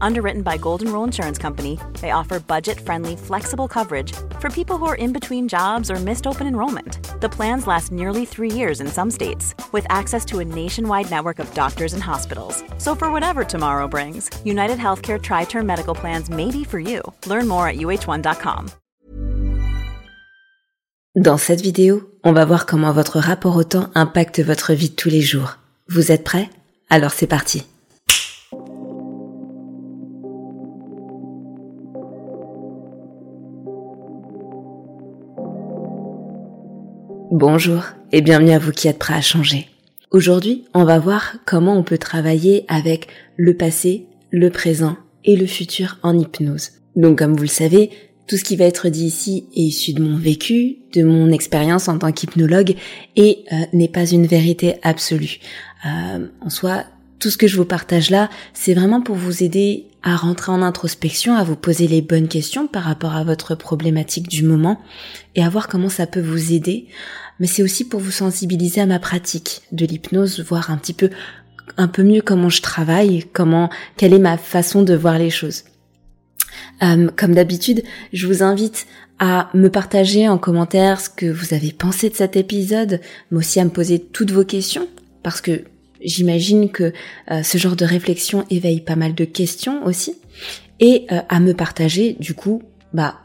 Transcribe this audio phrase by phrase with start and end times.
[0.00, 4.86] Underwritten by Golden Rule Insurance Company, they offer budget friendly, flexible coverage for people who
[4.86, 6.98] are in between jobs or missed open enrollment.
[7.20, 11.38] The plans last nearly three years in some states, with access to a nationwide network
[11.38, 12.62] of doctors and hospitals.
[12.78, 17.02] So, for whatever tomorrow brings, United Healthcare Tri Term Medical Plans may be for you.
[17.26, 18.70] Learn more at uh1.com.
[21.16, 24.94] Dans cette vidéo, on va voir comment votre rapport au temps impacte votre vie de
[24.94, 25.56] tous les jours.
[25.88, 26.48] Vous êtes prêts
[26.88, 27.66] Alors c'est parti.
[37.30, 39.68] Bonjour et bienvenue à vous qui êtes prêts à changer.
[40.10, 43.06] Aujourd'hui, on va voir comment on peut travailler avec
[43.36, 46.70] le passé, le présent et le futur en hypnose.
[46.96, 47.90] Donc comme vous le savez,
[48.26, 51.88] tout ce qui va être dit ici est issu de mon vécu, de mon expérience
[51.88, 52.74] en tant qu'hypnologue
[53.14, 55.38] et euh, n'est pas une vérité absolue.
[55.86, 56.82] Euh, en soi,
[57.20, 60.62] tout ce que je vous partage là, c'est vraiment pour vous aider à rentrer en
[60.62, 64.80] introspection, à vous poser les bonnes questions par rapport à votre problématique du moment
[65.36, 66.86] et à voir comment ça peut vous aider.
[67.38, 71.10] Mais c'est aussi pour vous sensibiliser à ma pratique de l'hypnose, voir un petit peu
[71.76, 75.64] un peu mieux comment je travaille, comment quelle est ma façon de voir les choses.
[76.82, 77.82] Euh, comme d'habitude,
[78.12, 78.86] je vous invite
[79.18, 83.60] à me partager en commentaire ce que vous avez pensé de cet épisode, mais aussi
[83.60, 84.88] à me poser toutes vos questions,
[85.22, 85.62] parce que
[86.04, 86.92] j'imagine que
[87.30, 90.14] euh, ce genre de réflexion éveille pas mal de questions aussi,
[90.78, 92.62] et euh, à me partager du coup,
[92.92, 93.20] bah,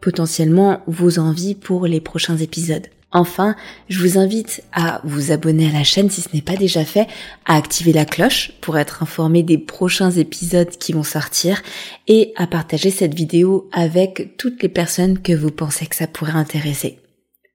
[0.00, 2.88] potentiellement vos envies pour les prochains épisodes.
[3.16, 3.54] Enfin,
[3.88, 7.06] je vous invite à vous abonner à la chaîne si ce n'est pas déjà fait,
[7.46, 11.62] à activer la cloche pour être informé des prochains épisodes qui vont sortir
[12.08, 16.32] et à partager cette vidéo avec toutes les personnes que vous pensez que ça pourrait
[16.32, 16.98] intéresser.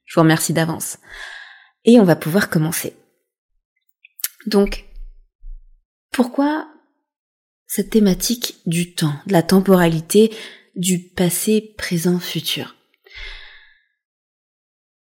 [0.06, 0.98] Je vous remercie d'avance.
[1.84, 2.94] Et on va pouvoir commencer.
[4.46, 4.86] Donc,
[6.12, 6.68] pourquoi
[7.68, 10.34] cette thématique du temps, de la temporalité,
[10.76, 12.76] du passé, présent, futur?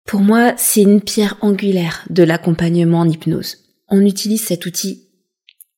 [0.06, 3.58] Pour moi, c'est une pierre angulaire de l'accompagnement en hypnose.
[3.88, 5.08] On utilise cet outil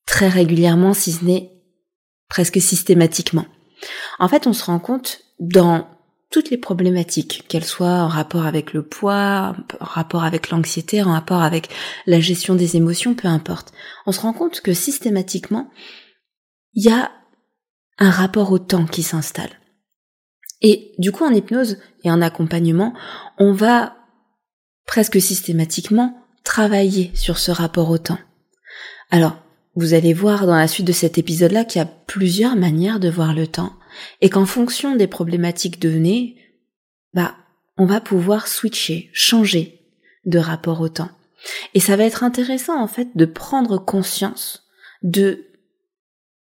[0.05, 1.51] très régulièrement, si ce n'est
[2.29, 3.45] presque systématiquement.
[4.19, 5.87] En fait, on se rend compte dans
[6.31, 11.11] toutes les problématiques, qu'elles soient en rapport avec le poids, en rapport avec l'anxiété, en
[11.11, 11.69] rapport avec
[12.07, 13.73] la gestion des émotions, peu importe.
[14.05, 15.69] On se rend compte que systématiquement,
[16.73, 17.11] il y a
[17.99, 19.51] un rapport au temps qui s'installe.
[20.61, 22.93] Et du coup, en hypnose et en accompagnement,
[23.37, 23.97] on va
[24.87, 28.19] presque systématiquement travailler sur ce rapport au temps.
[29.09, 29.35] Alors,
[29.75, 33.09] vous allez voir dans la suite de cet épisode-là qu'il y a plusieurs manières de
[33.09, 33.73] voir le temps
[34.21, 36.35] et qu'en fonction des problématiques données,
[37.13, 37.35] bah,
[37.77, 39.79] on va pouvoir switcher, changer
[40.25, 41.11] de rapport au temps.
[41.73, 44.67] Et ça va être intéressant en fait de prendre conscience
[45.01, 45.47] de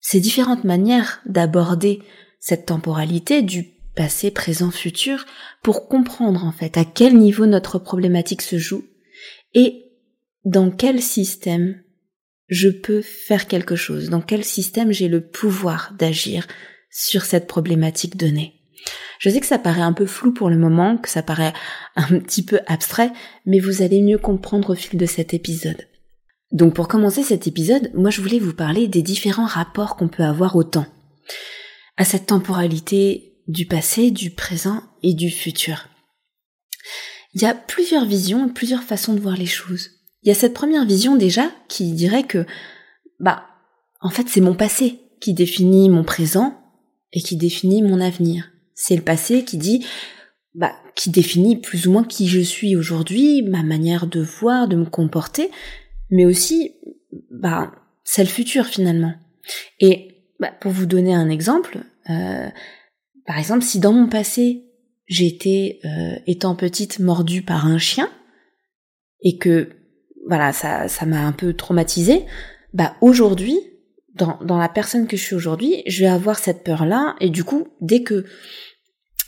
[0.00, 2.02] ces différentes manières d'aborder
[2.40, 5.26] cette temporalité du passé, présent, futur,
[5.62, 8.84] pour comprendre en fait à quel niveau notre problématique se joue
[9.54, 9.84] et
[10.44, 11.82] dans quel système
[12.48, 16.46] je peux faire quelque chose, dans quel système j'ai le pouvoir d'agir
[16.90, 18.54] sur cette problématique donnée.
[19.18, 21.52] Je sais que ça paraît un peu flou pour le moment, que ça paraît
[21.96, 23.12] un petit peu abstrait,
[23.46, 25.88] mais vous allez mieux comprendre au fil de cet épisode.
[26.52, 30.22] Donc pour commencer cet épisode, moi je voulais vous parler des différents rapports qu'on peut
[30.22, 30.86] avoir au temps,
[31.96, 35.88] à cette temporalité du passé, du présent et du futur.
[37.34, 39.90] Il y a plusieurs visions, plusieurs façons de voir les choses.
[40.22, 42.46] Il y a cette première vision déjà qui dirait que,
[43.20, 43.44] bah,
[44.00, 46.57] en fait, c'est mon passé qui définit mon présent
[47.12, 48.50] et qui définit mon avenir.
[48.74, 49.84] C'est le passé qui dit,
[50.54, 54.76] bah, qui définit plus ou moins qui je suis aujourd'hui, ma manière de voir, de
[54.76, 55.50] me comporter,
[56.10, 56.74] mais aussi,
[57.30, 57.72] bah,
[58.04, 59.14] c'est le futur finalement.
[59.80, 61.78] Et bah, pour vous donner un exemple,
[62.10, 62.48] euh,
[63.26, 64.64] par exemple, si dans mon passé,
[65.06, 68.10] j'ai été, euh, étant petite, mordue par un chien,
[69.22, 69.70] et que,
[70.26, 72.24] voilà, ça, ça m'a un peu traumatisée,
[72.74, 73.58] bah aujourd'hui,
[74.18, 77.44] dans, dans la personne que je suis aujourd'hui, je vais avoir cette peur-là, et du
[77.44, 78.26] coup, dès que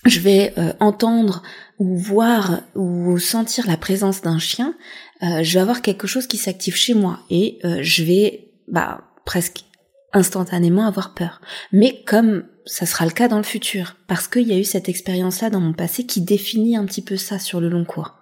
[0.06, 1.42] je vais euh, entendre
[1.78, 4.74] ou voir ou sentir la présence d'un chien,
[5.22, 9.02] euh, je vais avoir quelque chose qui s'active chez moi et euh, je vais bah,
[9.26, 9.64] presque
[10.12, 11.40] instantanément avoir peur.
[11.72, 14.88] Mais comme ça sera le cas dans le futur, parce qu'il y a eu cette
[14.88, 18.14] expérience-là dans mon passé qui définit un petit peu ça sur le long cours.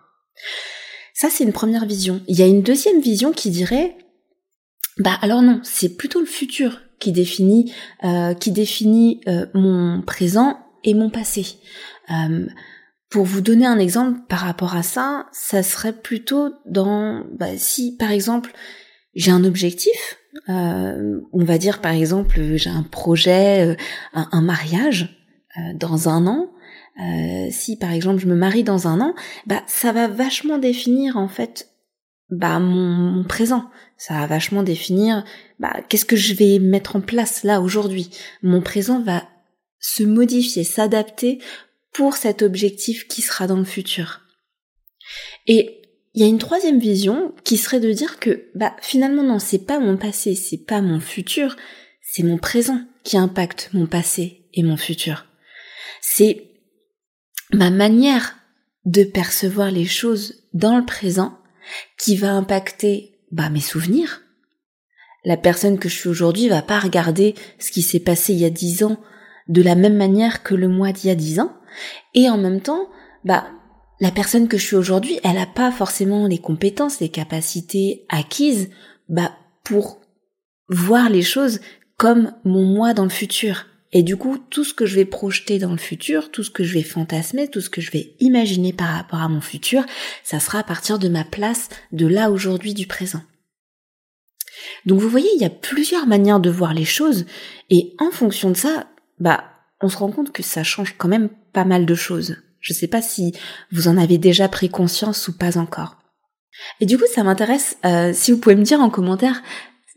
[1.15, 2.23] Ça, c'est une première vision.
[2.29, 3.97] Il y a une deuxième vision qui dirait,
[4.99, 7.73] bah alors non, c'est plutôt le futur qui définit,
[8.05, 11.47] euh, qui définit euh, mon présent et mon passé.
[12.11, 12.47] Euh,
[13.11, 17.97] pour vous donner un exemple par rapport à ça, ça serait plutôt dans, bah, si
[17.97, 18.53] par exemple
[19.15, 20.19] j'ai un objectif,
[20.49, 23.75] euh, on va dire par exemple j'ai un projet, euh,
[24.13, 26.51] un, mariage euh, dans un an.
[27.51, 29.15] si par exemple je me marie dans un an,
[29.47, 31.71] bah ça va vachement définir en fait
[32.31, 33.71] bah mon, présent.
[33.97, 35.25] Ça va vachement définir
[35.59, 38.11] bah qu'est-ce que je vais mettre en place là aujourd'hui.
[38.43, 39.25] Mon présent va
[39.81, 41.41] se modifier, s'adapter
[41.93, 44.21] pour cet objectif qui sera dans le futur.
[45.47, 45.83] Et
[46.15, 49.67] il y a une troisième vision qui serait de dire que bah finalement non, c'est
[49.67, 51.57] pas mon passé, c'est pas mon futur,
[52.03, 55.27] c'est mon présent qui impacte mon passé et mon futur.
[56.01, 56.51] C'est
[57.53, 58.37] ma manière
[58.85, 61.38] de percevoir les choses dans le présent
[61.99, 64.23] qui va impacter bah mes souvenirs.
[65.25, 68.45] La personne que je suis aujourd'hui va pas regarder ce qui s'est passé il y
[68.45, 68.99] a dix ans
[69.49, 71.53] de la même manière que le mois d'il y a dix ans
[72.15, 72.89] et en même temps
[73.25, 73.49] bah
[74.01, 78.71] la personne que je suis aujourd'hui, elle n'a pas forcément les compétences, les capacités acquises,
[79.09, 79.33] bah,
[79.65, 80.01] pour
[80.69, 81.61] voir les choses
[81.97, 83.67] comme mon moi dans le futur.
[83.93, 86.63] Et du coup, tout ce que je vais projeter dans le futur, tout ce que
[86.63, 89.85] je vais fantasmer, tout ce que je vais imaginer par rapport à mon futur,
[90.23, 93.23] ça sera à partir de ma place de là aujourd'hui du présent.
[94.85, 97.25] Donc vous voyez, il y a plusieurs manières de voir les choses
[97.71, 98.87] et en fonction de ça,
[99.21, 99.45] bah,
[99.81, 102.37] on se rend compte que ça change quand même pas mal de choses.
[102.61, 103.33] Je sais pas si
[103.73, 105.97] vous en avez déjà pris conscience ou pas encore.
[106.81, 109.43] Et du coup, ça m'intéresse euh, si vous pouvez me dire en commentaire,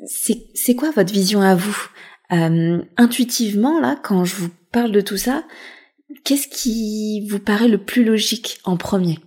[0.06, 1.90] c'est quoi votre vision à vous?
[2.31, 5.44] Euh, Intuitivement, là, quand je vous parle de tout ça,
[6.24, 9.19] qu'est-ce qui vous paraît le plus logique en premier?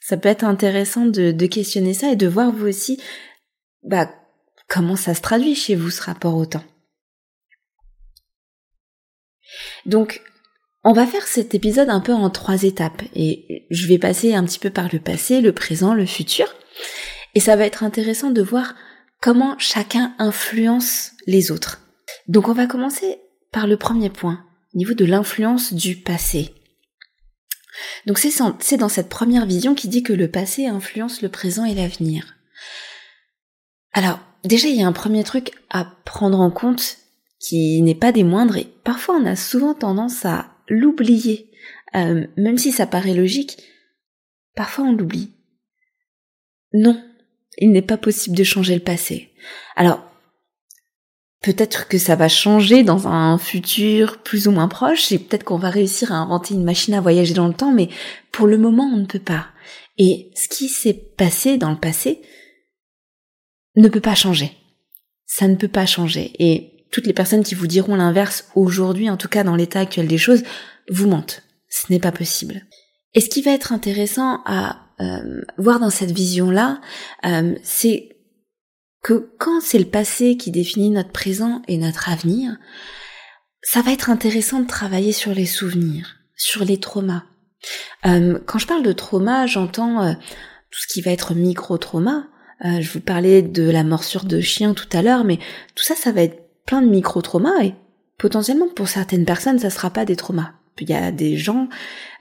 [0.00, 3.00] Ça peut être intéressant de, de, questionner ça et de voir vous aussi
[3.82, 4.10] bah,
[4.68, 6.64] comment ça se traduit chez vous ce rapport au temps.
[9.86, 10.22] Donc,
[10.82, 14.44] on va faire cet épisode un peu en trois étapes et je vais passer un
[14.44, 16.46] petit peu par le passé, le présent, le futur.
[17.34, 18.74] Et ça va être intéressant de voir
[19.20, 21.79] comment chacun influence les autres.
[22.30, 23.18] Donc on va commencer
[23.50, 26.54] par le premier point, au niveau de l'influence du passé.
[28.06, 31.74] Donc c'est dans cette première vision qui dit que le passé influence le présent et
[31.74, 32.36] l'avenir.
[33.92, 36.98] Alors déjà il y a un premier truc à prendre en compte
[37.40, 41.50] qui n'est pas des moindres et parfois on a souvent tendance à l'oublier.
[41.96, 43.58] Euh, même si ça paraît logique,
[44.54, 45.32] parfois on l'oublie.
[46.74, 47.02] Non,
[47.58, 49.32] il n'est pas possible de changer le passé.
[49.74, 50.09] Alors,
[51.42, 55.58] peut-être que ça va changer dans un futur plus ou moins proche, et peut-être qu'on
[55.58, 57.88] va réussir à inventer une machine à voyager dans le temps, mais
[58.32, 59.46] pour le moment, on ne peut pas.
[59.98, 62.20] Et ce qui s'est passé dans le passé
[63.76, 64.52] ne peut pas changer.
[65.26, 66.32] Ça ne peut pas changer.
[66.38, 70.08] Et toutes les personnes qui vous diront l'inverse aujourd'hui, en tout cas dans l'état actuel
[70.08, 70.42] des choses,
[70.90, 71.42] vous mentent.
[71.68, 72.62] Ce n'est pas possible.
[73.14, 76.80] Et ce qui va être intéressant à euh, voir dans cette vision-là,
[77.24, 78.19] euh, c'est
[79.02, 82.56] que quand c'est le passé qui définit notre présent et notre avenir,
[83.62, 87.24] ça va être intéressant de travailler sur les souvenirs, sur les traumas.
[88.06, 92.26] Euh, quand je parle de trauma, j'entends tout ce qui va être micro-trauma.
[92.62, 95.38] je vous parlais de la morsure de chien tout à l'heure, mais
[95.74, 97.74] tout ça, ça va être plein de micro-traumas et
[98.18, 100.52] potentiellement pour certaines personnes, ça sera pas des traumas.
[100.80, 101.68] Il y a des gens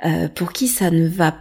[0.06, 1.36] euh, pour qui ça ne va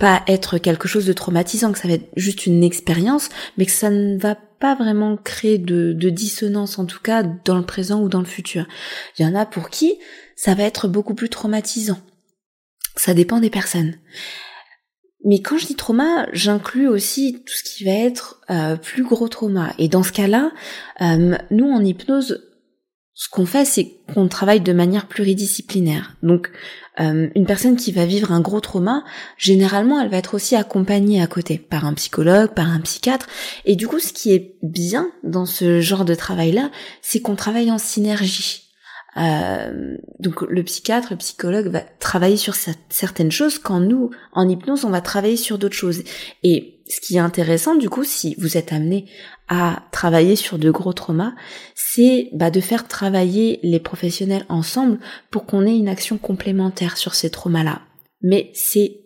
[0.00, 3.28] pas être quelque chose de traumatisant, que ça va être juste une expérience,
[3.58, 7.64] mais que ça ne va pas vraiment créer de, dissonance, en tout cas dans le
[7.64, 8.66] présent ou dans le futur.
[9.18, 9.98] Il y en a pour qui
[10.36, 11.98] ça va être beaucoup plus traumatisant.
[12.96, 13.94] Ça dépend des personnes.
[15.22, 19.28] Mais quand je dis trauma, j'inclus aussi tout ce qui va être euh, plus gros
[19.28, 19.74] trauma.
[19.78, 20.50] Et dans ce cas-là,
[21.02, 22.49] euh, nous en hypnose,
[23.20, 26.16] ce qu'on fait, c'est qu'on travaille de manière pluridisciplinaire.
[26.22, 26.50] Donc,
[27.00, 29.04] euh, une personne qui va vivre un gros trauma,
[29.36, 33.26] généralement, elle va être aussi accompagnée à côté par un psychologue, par un psychiatre.
[33.66, 36.70] Et du coup, ce qui est bien dans ce genre de travail-là,
[37.02, 38.70] c'est qu'on travaille en synergie.
[39.18, 42.54] Euh, donc le psychiatre, le psychologue va travailler sur
[42.88, 46.04] certaines choses quand nous, en hypnose, on va travailler sur d'autres choses.
[46.42, 49.06] Et ce qui est intéressant du coup, si vous êtes amené
[49.48, 51.34] à travailler sur de gros traumas,
[51.74, 54.98] c'est bah, de faire travailler les professionnels ensemble
[55.30, 57.82] pour qu'on ait une action complémentaire sur ces traumas-là.
[58.22, 59.00] Mais c'est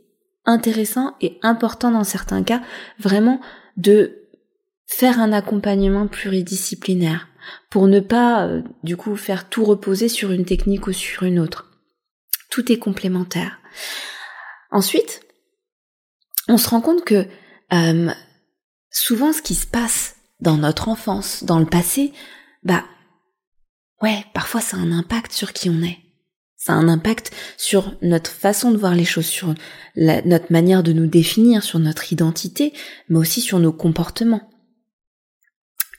[0.45, 2.63] intéressant et important dans certains cas
[2.99, 3.41] vraiment
[3.77, 4.29] de
[4.87, 7.29] faire un accompagnement pluridisciplinaire
[7.71, 11.39] pour ne pas euh, du coup faire tout reposer sur une technique ou sur une
[11.39, 11.71] autre.
[12.51, 13.59] Tout est complémentaire.
[14.71, 15.23] Ensuite,
[16.49, 17.27] on se rend compte que
[17.75, 18.11] euh,
[18.91, 22.13] souvent ce qui se passe dans notre enfance, dans le passé,
[22.63, 22.85] bah
[24.03, 25.99] ouais, parfois ça a un impact sur qui on est.
[26.57, 29.55] Ça a un impact sur notre façon de voir les choses, sur
[29.97, 32.73] notre manière de nous définir, sur notre identité,
[33.11, 34.49] mais aussi sur nos comportements.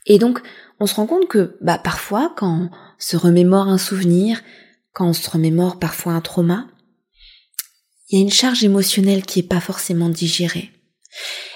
[0.07, 0.41] Et donc,
[0.79, 4.41] on se rend compte que bah, parfois, quand on se remémore un souvenir,
[4.91, 6.67] quand on se remémore parfois un trauma,
[8.09, 10.71] il y a une charge émotionnelle qui est pas forcément digérée.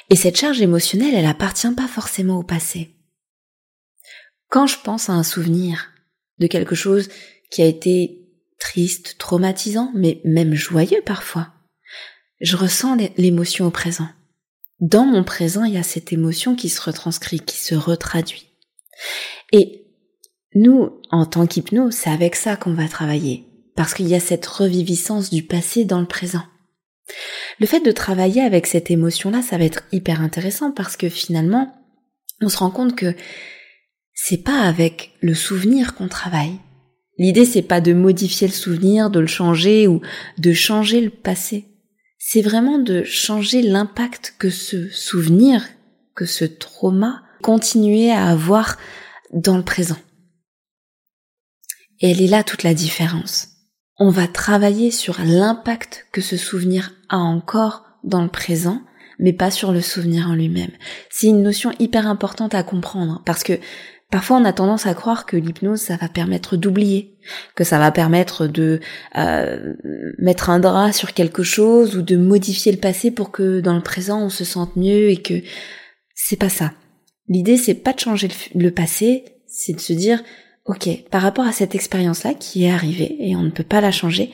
[0.10, 2.96] Et cette charge émotionnelle, elle appartient pas forcément au passé.
[4.50, 5.92] Quand je pense à un souvenir
[6.40, 7.10] de quelque chose
[7.52, 8.28] qui a été
[8.60, 11.54] triste, traumatisant, mais même joyeux parfois,
[12.42, 14.10] je ressens l'émotion au présent.
[14.80, 18.48] Dans mon présent, il y a cette émotion qui se retranscrit, qui se retraduit.
[19.52, 19.86] Et
[20.56, 24.46] nous, en tant qu'hypnose, c'est avec ça qu'on va travailler, parce qu'il y a cette
[24.46, 26.44] reviviscence du passé dans le présent.
[27.60, 31.76] Le fait de travailler avec cette émotion-là, ça va être hyper intéressant parce que finalement,
[32.42, 33.16] on se rend compte que
[34.14, 36.58] c'est pas avec le souvenir qu'on travaille.
[37.18, 40.02] L'idée c'est pas de modifier le souvenir, de le changer ou
[40.38, 41.66] de changer le passé.
[42.18, 45.68] C'est vraiment de changer l'impact que ce souvenir,
[46.16, 48.78] que ce trauma continuer à avoir
[49.34, 49.98] dans le présent.
[52.00, 53.50] Et elle est là toute la différence.
[53.98, 58.82] On va travailler sur l'impact que ce souvenir a encore dans le présent,
[59.20, 60.72] mais pas sur le souvenir en lui-même.
[61.10, 63.60] C'est une notion hyper importante à comprendre parce que
[64.12, 67.16] Parfois, on a tendance à croire que l'hypnose, ça va permettre d'oublier,
[67.54, 68.80] que ça va permettre de
[69.16, 69.76] euh,
[70.18, 73.84] mettre un drap sur quelque chose ou de modifier le passé pour que dans le
[73.84, 75.36] présent, on se sente mieux et que
[76.16, 76.74] c'est pas ça.
[77.28, 80.24] L'idée, c'est pas de changer le, passé, c'est de se dire,
[80.66, 83.92] ok, par rapport à cette expérience-là qui est arrivée et on ne peut pas la
[83.92, 84.32] changer,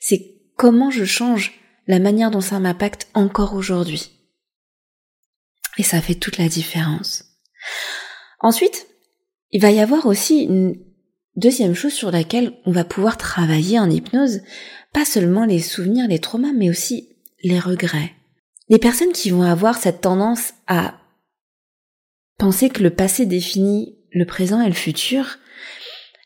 [0.00, 1.57] c'est comment je change
[1.88, 4.12] la manière dont ça m'impacte encore aujourd'hui.
[5.78, 7.24] Et ça fait toute la différence.
[8.40, 8.86] Ensuite,
[9.50, 10.76] il va y avoir aussi une
[11.36, 14.42] deuxième chose sur laquelle on va pouvoir travailler en hypnose,
[14.92, 17.08] pas seulement les souvenirs, les traumas, mais aussi
[17.42, 18.12] les regrets.
[18.68, 20.94] Les personnes qui vont avoir cette tendance à
[22.36, 25.38] penser que le passé définit le présent et le futur,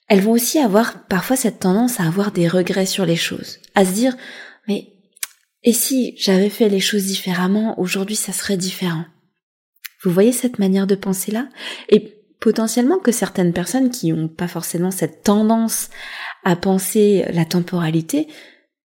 [0.09, 3.85] elles vont aussi avoir parfois cette tendance à avoir des regrets sur les choses, à
[3.85, 4.17] se dire
[4.69, 4.92] mais
[5.65, 9.05] et si j'avais fait les choses différemment, aujourd'hui ça serait différent.
[10.03, 11.49] Vous voyez cette manière de penser là
[11.89, 15.91] Et potentiellement que certaines personnes qui n'ont pas forcément cette tendance
[16.45, 18.27] à penser la temporalité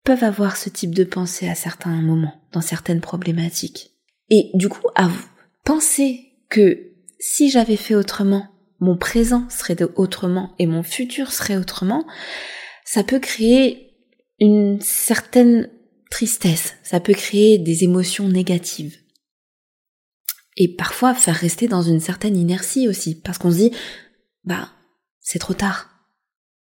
[0.03, 3.91] peuvent avoir ce type de pensée à certains moments, dans certaines problématiques.
[4.29, 5.27] Et du coup, à vous,
[5.63, 8.47] penser que si j'avais fait autrement,
[8.79, 12.05] mon présent serait autrement et mon futur serait autrement,
[12.85, 13.93] ça peut créer
[14.39, 15.69] une certaine
[16.09, 18.97] tristesse, ça peut créer des émotions négatives.
[20.55, 23.71] Et parfois faire rester dans une certaine inertie aussi, parce qu'on se dit,
[24.43, 24.69] bah,
[25.19, 25.89] c'est trop tard.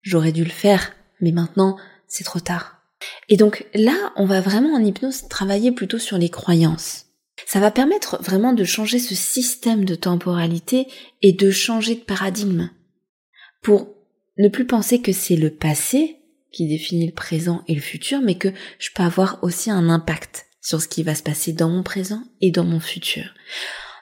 [0.02, 2.76] J'aurais dû le faire, mais maintenant, c'est trop tard.
[3.28, 7.06] Et donc là, on va vraiment en hypnose travailler plutôt sur les croyances.
[7.46, 10.86] Ça va permettre vraiment de changer ce système de temporalité
[11.22, 12.70] et de changer de paradigme
[13.62, 13.88] pour
[14.38, 16.19] ne plus penser que c'est le passé
[16.52, 20.46] qui définit le présent et le futur, mais que je peux avoir aussi un impact
[20.60, 23.24] sur ce qui va se passer dans mon présent et dans mon futur.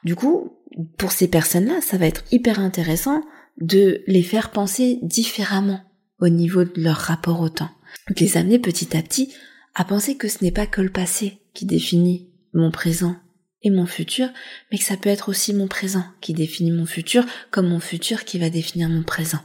[0.05, 0.59] Du coup,
[0.97, 3.23] pour ces personnes-là, ça va être hyper intéressant
[3.61, 5.81] de les faire penser différemment
[6.21, 7.71] au niveau de leur rapport au temps.
[8.11, 9.33] De les amener petit à petit
[9.75, 13.17] à penser que ce n'est pas que le passé qui définit mon présent
[13.62, 14.28] et mon futur,
[14.71, 18.25] mais que ça peut être aussi mon présent qui définit mon futur, comme mon futur
[18.25, 19.40] qui va définir mon présent.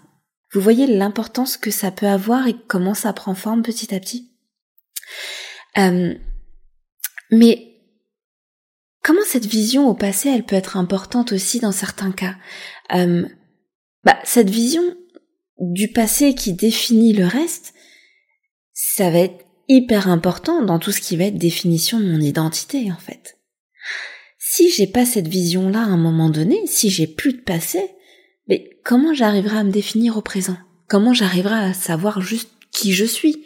[0.53, 4.31] Vous voyez l'importance que ça peut avoir et comment ça prend forme petit à petit.
[5.77, 6.13] Euh,
[7.31, 7.81] Mais
[9.03, 12.36] comment cette vision au passé, elle peut être importante aussi dans certains cas?
[12.93, 13.27] Euh,
[14.03, 14.83] bah, Cette vision
[15.60, 17.74] du passé qui définit le reste,
[18.74, 22.91] ça va être hyper important dans tout ce qui va être définition de mon identité
[22.91, 23.39] en fait.
[24.38, 27.89] Si j'ai pas cette vision-là à un moment donné, si j'ai plus de passé,
[28.47, 30.57] mais comment j'arriverai à me définir au présent?
[30.88, 33.45] Comment j'arriverai à savoir juste qui je suis?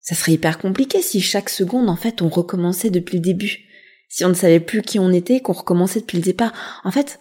[0.00, 3.66] Ça serait hyper compliqué si chaque seconde, en fait, on recommençait depuis le début.
[4.08, 6.52] si on ne savait plus qui on était, qu'on recommençait depuis le départ.
[6.82, 7.20] En fait,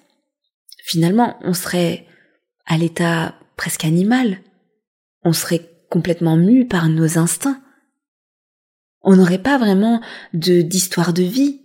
[0.84, 2.08] finalement, on serait
[2.66, 4.40] à l'état presque animal.
[5.24, 7.62] On serait complètement mu par nos instincts.
[9.02, 10.02] On n'aurait pas vraiment
[10.34, 11.62] de d'histoire de vie.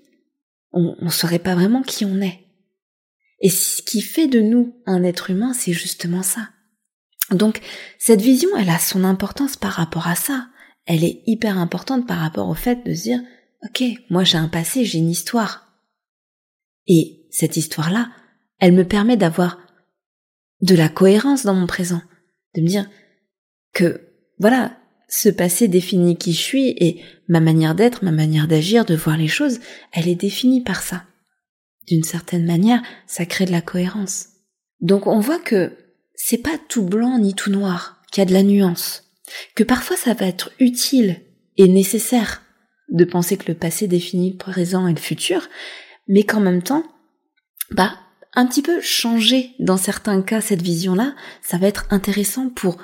[0.72, 2.43] On ne saurait pas vraiment qui on est.
[3.40, 6.48] Et ce qui fait de nous un être humain, c'est justement ça.
[7.30, 7.60] Donc,
[7.98, 10.48] cette vision, elle a son importance par rapport à ça.
[10.86, 13.20] Elle est hyper importante par rapport au fait de se dire,
[13.64, 15.72] ok, moi j'ai un passé, j'ai une histoire.
[16.86, 18.10] Et cette histoire-là,
[18.60, 19.58] elle me permet d'avoir
[20.60, 22.02] de la cohérence dans mon présent,
[22.54, 22.88] de me dire
[23.72, 24.76] que, voilà,
[25.08, 29.16] ce passé définit qui je suis et ma manière d'être, ma manière d'agir, de voir
[29.16, 29.60] les choses,
[29.92, 31.04] elle est définie par ça.
[31.86, 34.28] D'une certaine manière, ça crée de la cohérence.
[34.80, 35.72] Donc on voit que
[36.14, 39.10] c'est pas tout blanc ni tout noir, qu'il y a de la nuance,
[39.54, 41.20] que parfois ça va être utile
[41.56, 42.42] et nécessaire
[42.90, 45.48] de penser que le passé définit le présent et le futur,
[46.06, 46.84] mais qu'en même temps,
[47.70, 47.94] bah,
[48.34, 52.76] un petit peu changer dans certains cas cette vision-là, ça va être intéressant pour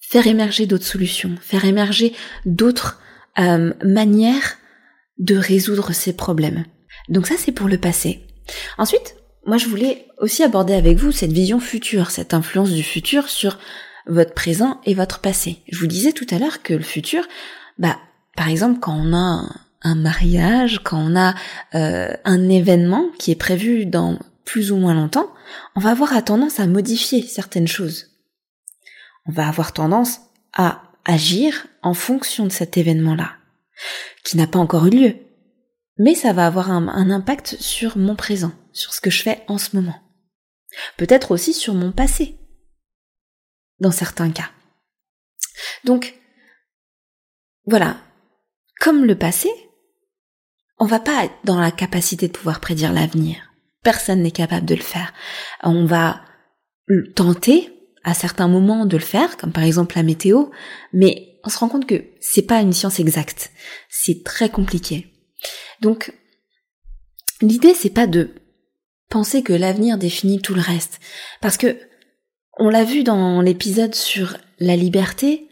[0.00, 2.14] faire émerger d'autres solutions, faire émerger
[2.44, 3.00] d'autres
[3.38, 4.58] euh, manières
[5.18, 6.64] de résoudre ces problèmes.
[7.08, 8.26] Donc ça c'est pour le passé.
[8.78, 9.16] Ensuite,
[9.46, 13.58] moi je voulais aussi aborder avec vous cette vision future, cette influence du futur sur
[14.06, 15.62] votre présent et votre passé.
[15.70, 17.24] Je vous disais tout à l'heure que le futur,
[17.78, 17.98] bah
[18.36, 19.44] par exemple quand on a
[19.82, 21.34] un mariage, quand on a
[21.74, 25.32] euh, un événement qui est prévu dans plus ou moins longtemps,
[25.76, 28.08] on va avoir tendance à modifier certaines choses.
[29.26, 30.20] On va avoir tendance
[30.52, 33.32] à agir en fonction de cet événement-là,
[34.24, 35.14] qui n'a pas encore eu lieu,
[36.00, 39.58] mais ça va avoir un, impact sur mon présent, sur ce que je fais en
[39.58, 40.00] ce moment.
[40.96, 42.38] Peut-être aussi sur mon passé,
[43.80, 44.48] dans certains cas.
[45.84, 46.14] Donc,
[47.66, 47.98] voilà,
[48.80, 49.50] comme le passé,
[50.78, 53.52] on va pas être dans la capacité de pouvoir prédire l'avenir.
[53.82, 55.12] Personne n'est capable de le faire.
[55.62, 56.22] On va
[57.14, 60.46] tenter à certains moments de le faire, comme par exemple la météo,
[60.94, 63.50] mais on se rend compte que c'est pas une science exacte.
[63.90, 65.09] C'est très compliqué.
[65.80, 66.12] Donc,
[67.40, 68.34] l'idée c'est pas de
[69.08, 71.00] penser que l'avenir définit tout le reste.
[71.40, 71.78] Parce que,
[72.58, 75.48] on l'a vu dans l'épisode sur la liberté,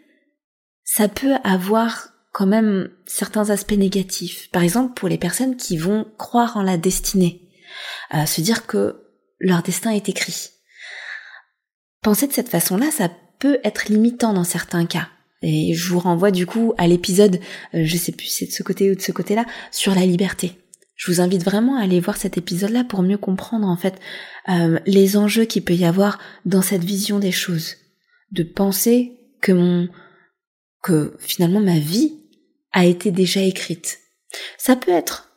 [0.84, 4.50] ça peut avoir quand même certains aspects négatifs.
[4.50, 7.48] Par exemple, pour les personnes qui vont croire en la destinée,
[8.26, 9.04] se dire que
[9.40, 10.50] leur destin est écrit.
[12.02, 15.08] Penser de cette façon-là, ça peut être limitant dans certains cas.
[15.42, 17.40] Et je vous renvoie du coup à l'épisode,
[17.74, 20.04] euh, je sais plus si c'est de ce côté ou de ce côté-là, sur la
[20.04, 20.52] liberté.
[20.96, 24.00] Je vous invite vraiment à aller voir cet épisode-là pour mieux comprendre en fait
[24.48, 27.76] euh, les enjeux qu'il peut y avoir dans cette vision des choses.
[28.32, 29.88] De penser que mon
[30.82, 32.18] que finalement ma vie
[32.72, 34.00] a été déjà écrite.
[34.58, 35.30] Ça peut être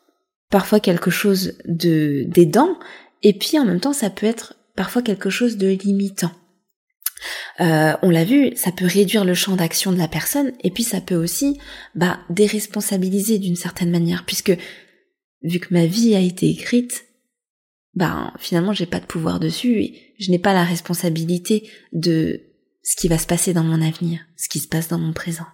[0.50, 2.78] parfois quelque chose de d'aidant
[3.22, 6.32] et puis en même temps ça peut être parfois quelque chose de limitant.
[7.60, 10.84] Euh, on l'a vu, ça peut réduire le champ d'action de la personne et puis
[10.84, 11.60] ça peut aussi
[11.96, 14.54] bah, déresponsabiliser d'une certaine manière puisque
[15.44, 17.06] vu que ma vie a été écrite,
[17.94, 22.42] bah finalement j'ai pas de pouvoir dessus et je n'ai pas la responsabilité de
[22.84, 25.46] ce qui va se passer dans mon avenir, ce qui se passe dans mon présent.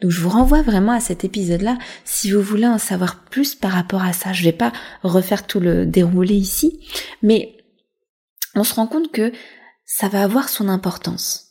[0.00, 3.72] Donc je vous renvoie vraiment à cet épisode-là si vous voulez en savoir plus par
[3.72, 4.32] rapport à ça.
[4.32, 6.80] Je vais pas refaire tout le déroulé ici,
[7.22, 7.56] mais
[8.54, 9.32] on se rend compte que
[9.84, 11.48] ça va avoir son importance.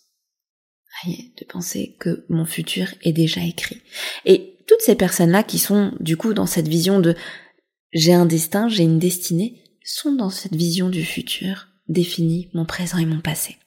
[1.05, 3.81] De penser que mon futur est déjà écrit.
[4.25, 7.15] Et toutes ces personnes-là qui sont du coup dans cette vision de
[7.91, 12.97] j'ai un destin, j'ai une destinée, sont dans cette vision du futur, définit mon présent
[12.97, 13.57] et mon passé.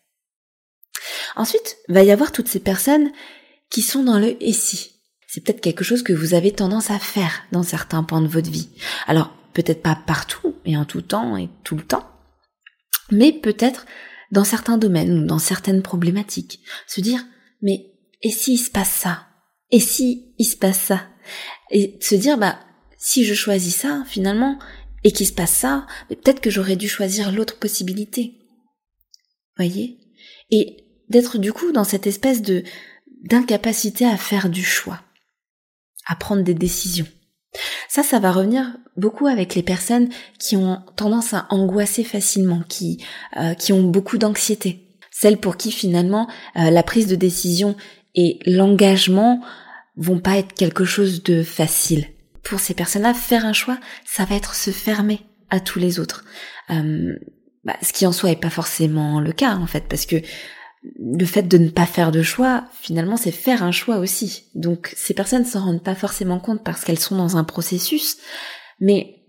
[1.36, 3.10] Ensuite, va y avoir toutes ces personnes
[3.68, 4.92] qui sont dans le et.
[5.26, 8.50] C'est peut-être quelque chose que vous avez tendance à faire dans certains pans de votre
[8.50, 8.68] vie.
[9.06, 12.08] Alors, peut-être pas partout et en tout temps et tout le temps,
[13.10, 13.86] mais peut-être
[14.30, 16.60] dans certains domaines ou dans certaines problématiques.
[16.86, 17.24] Se dire,
[17.62, 19.26] mais et si il se passe ça?
[19.70, 21.06] Et si il se passe ça?
[21.70, 22.58] Et se dire, bah,
[22.98, 24.58] si je choisis ça, finalement,
[25.04, 28.38] et qu'il se passe ça, peut-être que j'aurais dû choisir l'autre possibilité.
[29.56, 29.98] Voyez?
[30.50, 32.64] Et d'être du coup dans cette espèce de
[33.24, 35.02] d'incapacité à faire du choix,
[36.06, 37.06] à prendre des décisions.
[37.88, 43.04] Ça, ça va revenir beaucoup avec les personnes qui ont tendance à angoisser facilement, qui,
[43.36, 44.88] euh, qui ont beaucoup d'anxiété.
[45.10, 47.76] Celles pour qui finalement euh, la prise de décision
[48.14, 49.40] et l'engagement
[49.96, 52.06] vont pas être quelque chose de facile.
[52.42, 56.24] Pour ces personnes-là, faire un choix, ça va être se fermer à tous les autres.
[56.70, 57.14] Euh,
[57.64, 60.16] bah, ce qui en soi est pas forcément le cas en fait, parce que
[60.98, 64.44] le fait de ne pas faire de choix, finalement, c'est faire un choix aussi.
[64.54, 68.18] Donc, ces personnes s'en rendent pas forcément compte parce qu'elles sont dans un processus,
[68.80, 69.20] mais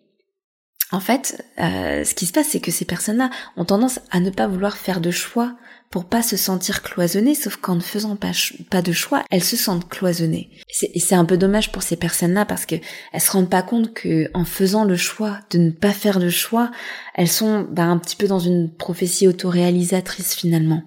[0.91, 4.29] en fait, euh, ce qui se passe, c'est que ces personnes-là ont tendance à ne
[4.29, 5.55] pas vouloir faire de choix
[5.89, 8.31] pour pas se sentir cloisonnées, sauf qu'en ne faisant pas,
[8.69, 10.49] pas de choix, elles se sentent cloisonnées.
[10.93, 12.75] Et c'est un peu dommage pour ces personnes-là parce que
[13.13, 16.29] elles se rendent pas compte que en faisant le choix de ne pas faire de
[16.29, 16.71] choix,
[17.13, 20.83] elles sont bah, un petit peu dans une prophétie autoréalisatrice finalement.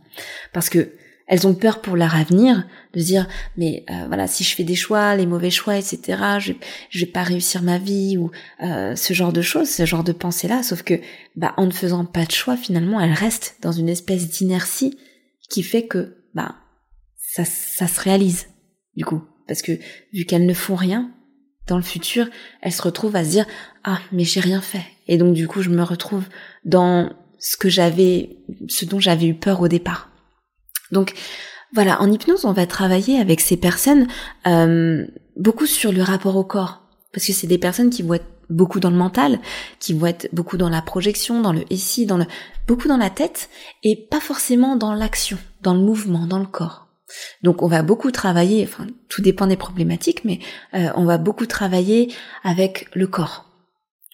[0.52, 0.92] Parce que
[1.28, 4.74] elles ont peur pour leur avenir, de dire mais euh, voilà si je fais des
[4.74, 6.22] choix, les mauvais choix, etc.
[6.40, 6.52] Je,
[6.90, 8.30] je vais pas réussir ma vie ou
[8.62, 10.62] euh, ce genre de choses, ce genre de pensée là.
[10.62, 10.94] Sauf que
[11.36, 14.98] bah en ne faisant pas de choix, finalement, elles restent dans une espèce d'inertie
[15.50, 16.56] qui fait que bah
[17.16, 18.46] ça ça se réalise
[18.96, 19.72] du coup parce que
[20.12, 21.10] vu qu'elles ne font rien
[21.66, 22.26] dans le futur,
[22.62, 23.46] elles se retrouvent à se dire
[23.84, 26.24] ah mais j'ai rien fait et donc du coup je me retrouve
[26.64, 28.38] dans ce que j'avais,
[28.68, 30.10] ce dont j'avais eu peur au départ.
[30.92, 31.14] Donc
[31.72, 34.06] voilà, en hypnose, on va travailler avec ces personnes
[34.46, 38.26] euh, beaucoup sur le rapport au corps, parce que c'est des personnes qui vont être
[38.50, 39.38] beaucoup dans le mental,
[39.78, 42.24] qui vont être beaucoup dans la projection, dans le ici, dans le
[42.66, 43.50] beaucoup dans la tête,
[43.82, 46.86] et pas forcément dans l'action, dans le mouvement, dans le corps.
[47.42, 50.40] Donc on va beaucoup travailler, enfin tout dépend des problématiques, mais
[50.74, 52.12] euh, on va beaucoup travailler
[52.44, 53.46] avec le corps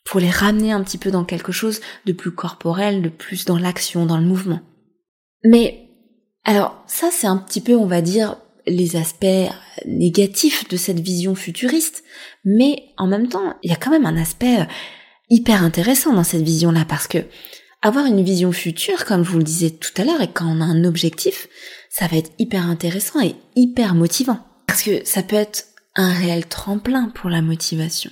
[0.04, 3.58] pour les ramener un petit peu dans quelque chose de plus corporel, de plus dans
[3.58, 4.60] l'action, dans le mouvement.
[5.42, 5.83] Mais
[6.44, 9.50] alors ça c'est un petit peu on va dire les aspects
[9.86, 12.02] négatifs de cette vision futuriste,
[12.44, 14.64] mais en même temps il y a quand même un aspect euh,
[15.30, 17.18] hyper intéressant dans cette vision-là parce que
[17.84, 20.62] avoir une vision future, comme je vous le disais tout à l'heure, et quand on
[20.62, 21.48] a un objectif,
[21.90, 24.40] ça va être hyper intéressant et hyper motivant.
[24.66, 28.10] Parce que ça peut être un réel tremplin pour la motivation.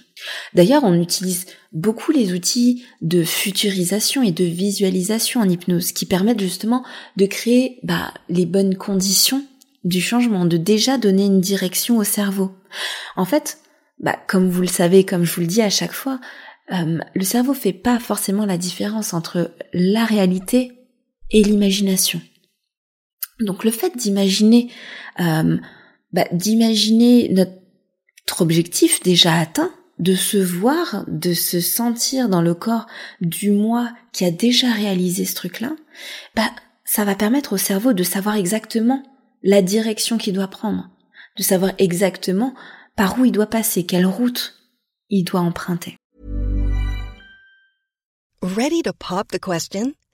[0.54, 6.40] D'ailleurs, on utilise beaucoup les outils de futurisation et de visualisation en hypnose qui permettent
[6.40, 6.84] justement
[7.16, 9.44] de créer bah, les bonnes conditions
[9.84, 12.52] du changement, de déjà donner une direction au cerveau.
[13.16, 13.58] En fait,
[13.98, 16.20] bah, comme vous le savez, comme je vous le dis à chaque fois,
[16.72, 20.72] euh, le cerveau fait pas forcément la différence entre la réalité
[21.30, 22.20] et l'imagination.
[23.40, 24.70] Donc le fait d'imaginer,
[25.20, 25.58] euh,
[26.12, 29.72] bah, d'imaginer notre objectif déjà atteint,
[30.02, 32.88] de se voir, de se sentir dans le corps
[33.20, 35.76] du moi qui a déjà réalisé ce truc-là,
[36.34, 36.50] bah,
[36.84, 39.04] ça va permettre au cerveau de savoir exactement
[39.44, 40.90] la direction qu'il doit prendre,
[41.38, 42.52] de savoir exactement
[42.96, 44.54] par où il doit passer, quelle route
[45.08, 45.96] il doit emprunter.
[48.42, 49.92] Ready to pop the question?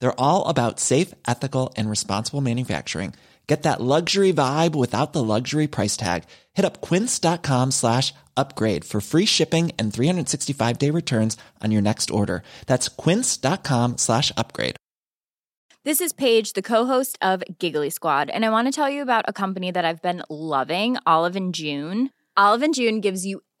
[0.00, 3.14] They're all about safe, ethical, and responsible manufacturing.
[3.46, 6.24] Get that luxury vibe without the luxury price tag.
[6.54, 12.10] Hit up quince.com slash upgrade for free shipping and 365 day returns on your next
[12.10, 12.42] order.
[12.66, 14.76] That's quince.com slash upgrade.
[15.84, 19.26] This is Paige, the co-host of Giggly Squad, and I want to tell you about
[19.28, 22.08] a company that I've been loving, Olive and June.
[22.38, 23.42] Olive and June gives you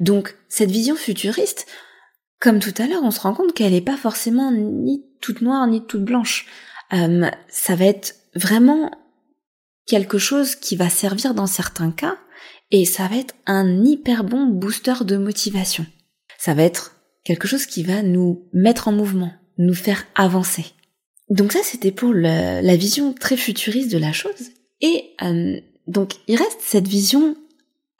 [0.00, 1.66] Donc, cette vision futuriste,
[2.40, 5.66] comme tout à l'heure, on se rend compte qu'elle n'est pas forcément ni toute noire
[5.66, 6.46] ni toute blanche.
[6.92, 8.90] Euh, ça va être vraiment
[9.86, 12.16] quelque chose qui va servir dans certains cas
[12.70, 15.86] et ça va être un hyper bon booster de motivation.
[16.38, 20.74] Ça va être quelque chose qui va nous mettre en mouvement, nous faire avancer.
[21.32, 24.50] Donc ça, c'était pour la vision très futuriste de la chose.
[24.82, 27.38] Et euh, donc, il reste cette vision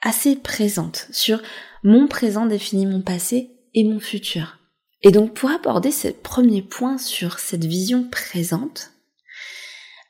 [0.01, 1.41] assez présente sur
[1.83, 4.59] mon présent définit mon passé et mon futur.
[5.01, 8.91] Et donc pour aborder ce premier point sur cette vision présente,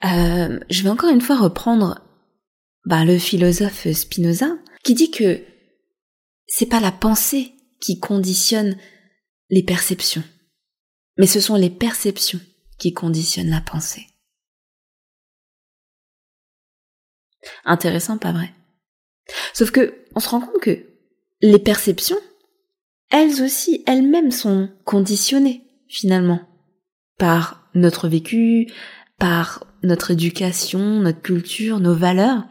[0.04, 2.02] euh, je vais encore une fois reprendre
[2.86, 4.50] bah, le philosophe Spinoza
[4.84, 5.42] qui dit que
[6.46, 8.78] c'est pas la pensée qui conditionne
[9.50, 10.24] les perceptions,
[11.18, 12.42] mais ce sont les perceptions
[12.84, 14.08] qui conditionnent la pensée.
[17.63, 18.54] Intéressant, pas vrai?
[19.54, 20.86] Sauf que on se rend compte que
[21.41, 22.17] les perceptions,
[23.10, 26.41] elles aussi, elles-mêmes sont conditionnées finalement
[27.17, 28.69] par notre vécu,
[29.17, 32.43] par notre éducation, notre culture, nos valeurs.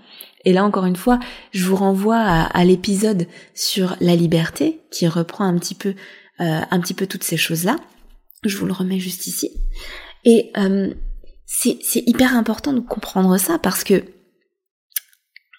[0.46, 5.44] Et là encore une fois, je vous renvoie à, l'épisode sur la liberté qui reprend
[5.44, 5.90] un petit peu,
[6.40, 7.76] euh, un petit peu toutes ces choses-là.
[8.44, 9.50] Je vous le remets juste ici.
[10.24, 10.92] Et euh,
[11.46, 14.04] c'est hyper important de comprendre ça parce que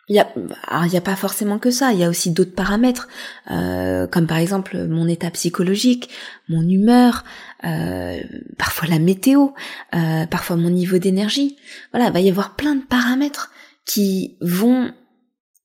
[0.10, 1.94] il y a, pas forcément que ça.
[1.94, 3.08] Il y a aussi d'autres paramètres,
[3.50, 6.10] euh, comme par exemple mon état psychologique,
[6.50, 7.24] mon humeur,
[7.64, 8.20] euh,
[8.58, 9.50] parfois la météo,
[9.96, 11.58] euh, parfois mon niveau d'énergie.
[11.94, 13.52] Voilà, il va y avoir plein de paramètres
[13.86, 14.92] qui vont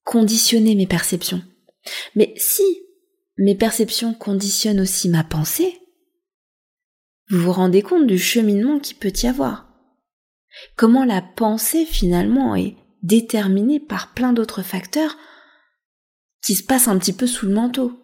[0.04, 1.42] conditionner mes perceptions.
[2.14, 2.62] Mais si
[3.38, 5.80] mes perceptions conditionnent aussi ma pensée,
[7.30, 9.68] vous vous rendez compte du cheminement qui peut y avoir.
[10.76, 15.16] Comment la pensée finalement est déterminée par plein d'autres facteurs
[16.44, 18.00] qui se passent un petit peu sous le manteau.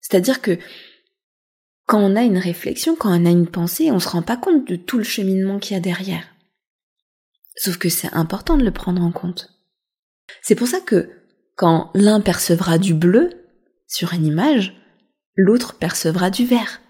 [0.00, 0.58] C'est-à-dire que
[1.86, 4.68] quand on a une réflexion, quand on a une pensée, on se rend pas compte
[4.68, 6.24] de tout le cheminement qu'il y a derrière.
[7.56, 9.50] Sauf que c'est important de le prendre en compte.
[10.42, 11.10] C'est pour ça que
[11.56, 13.30] quand l'un percevra du bleu
[13.88, 14.76] sur une image,
[15.34, 16.80] l'autre percevra du vert.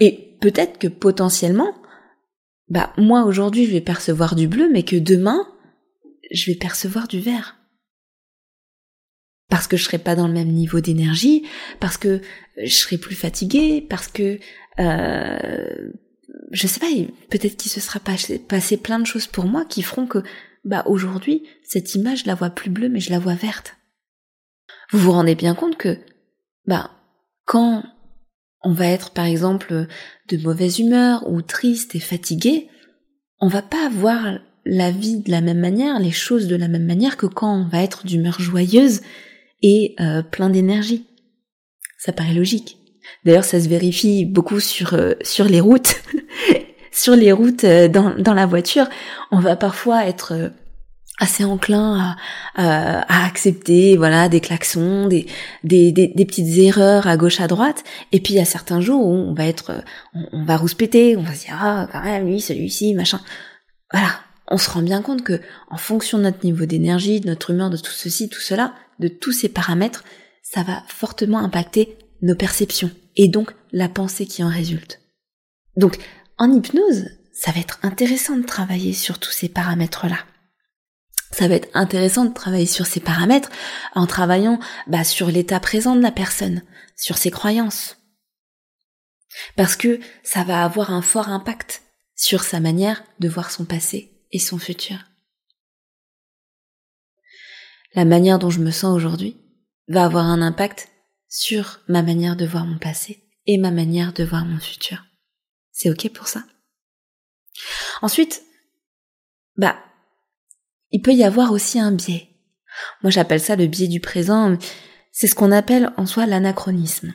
[0.00, 1.74] Et peut-être que potentiellement,
[2.68, 5.46] bah moi aujourd'hui je vais percevoir du bleu, mais que demain
[6.30, 7.56] je vais percevoir du vert.
[9.48, 11.46] Parce que je serai pas dans le même niveau d'énergie,
[11.80, 12.20] parce que
[12.62, 14.38] je serai plus fatiguée, parce que
[14.78, 15.90] euh,
[16.50, 16.86] je sais pas,
[17.30, 20.22] peut-être qu'il se sera passé, plein de choses pour moi qui feront que,
[20.64, 23.76] bah, aujourd'hui, cette image, je la vois plus bleue, mais je la vois verte.
[24.90, 25.98] Vous vous rendez bien compte que,
[26.66, 26.90] bah,
[27.44, 27.82] quand
[28.62, 29.86] on va être, par exemple,
[30.28, 32.68] de mauvaise humeur ou triste et fatigué,
[33.40, 36.84] on va pas voir la vie de la même manière, les choses de la même
[36.84, 39.00] manière que quand on va être d'humeur joyeuse
[39.62, 41.06] et euh, plein d'énergie.
[41.98, 42.78] Ça paraît logique.
[43.24, 45.96] D'ailleurs, ça se vérifie beaucoup sur euh, sur les routes.
[46.92, 48.88] sur les routes euh, dans, dans la voiture,
[49.30, 50.48] on va parfois être euh,
[51.18, 52.16] assez enclin
[52.54, 55.26] à, à, accepter voilà des klaxons, des,
[55.64, 57.84] des, des, petites erreurs à gauche à droite.
[58.12, 59.82] Et puis il y a certains jours où on va être,
[60.14, 63.20] on, on va rouspéter, on va se dire ah quand même lui celui-ci machin.
[63.92, 64.10] Voilà,
[64.50, 67.70] on se rend bien compte que en fonction de notre niveau d'énergie, de notre humeur,
[67.70, 70.04] de tout ceci, tout cela, de tous ces paramètres,
[70.42, 75.00] ça va fortement impacter nos perceptions et donc la pensée qui en résulte.
[75.76, 75.98] Donc,
[76.38, 80.18] en hypnose, ça va être intéressant de travailler sur tous ces paramètres-là.
[81.32, 83.50] Ça va être intéressant de travailler sur ces paramètres
[83.94, 86.62] en travaillant bah, sur l'état présent de la personne,
[86.96, 87.96] sur ses croyances.
[89.56, 91.82] Parce que ça va avoir un fort impact
[92.16, 94.98] sur sa manière de voir son passé et son futur.
[97.94, 99.36] La manière dont je me sens aujourd'hui
[99.88, 100.88] va avoir un impact
[101.28, 105.04] sur ma manière de voir mon passé et ma manière de voir mon futur.
[105.72, 106.44] C'est ok pour ça?
[108.02, 108.42] Ensuite,
[109.56, 109.78] bah,
[110.90, 112.28] il peut y avoir aussi un biais.
[113.02, 114.56] Moi j'appelle ça le biais du présent,
[115.12, 117.14] c'est ce qu'on appelle en soi l'anachronisme.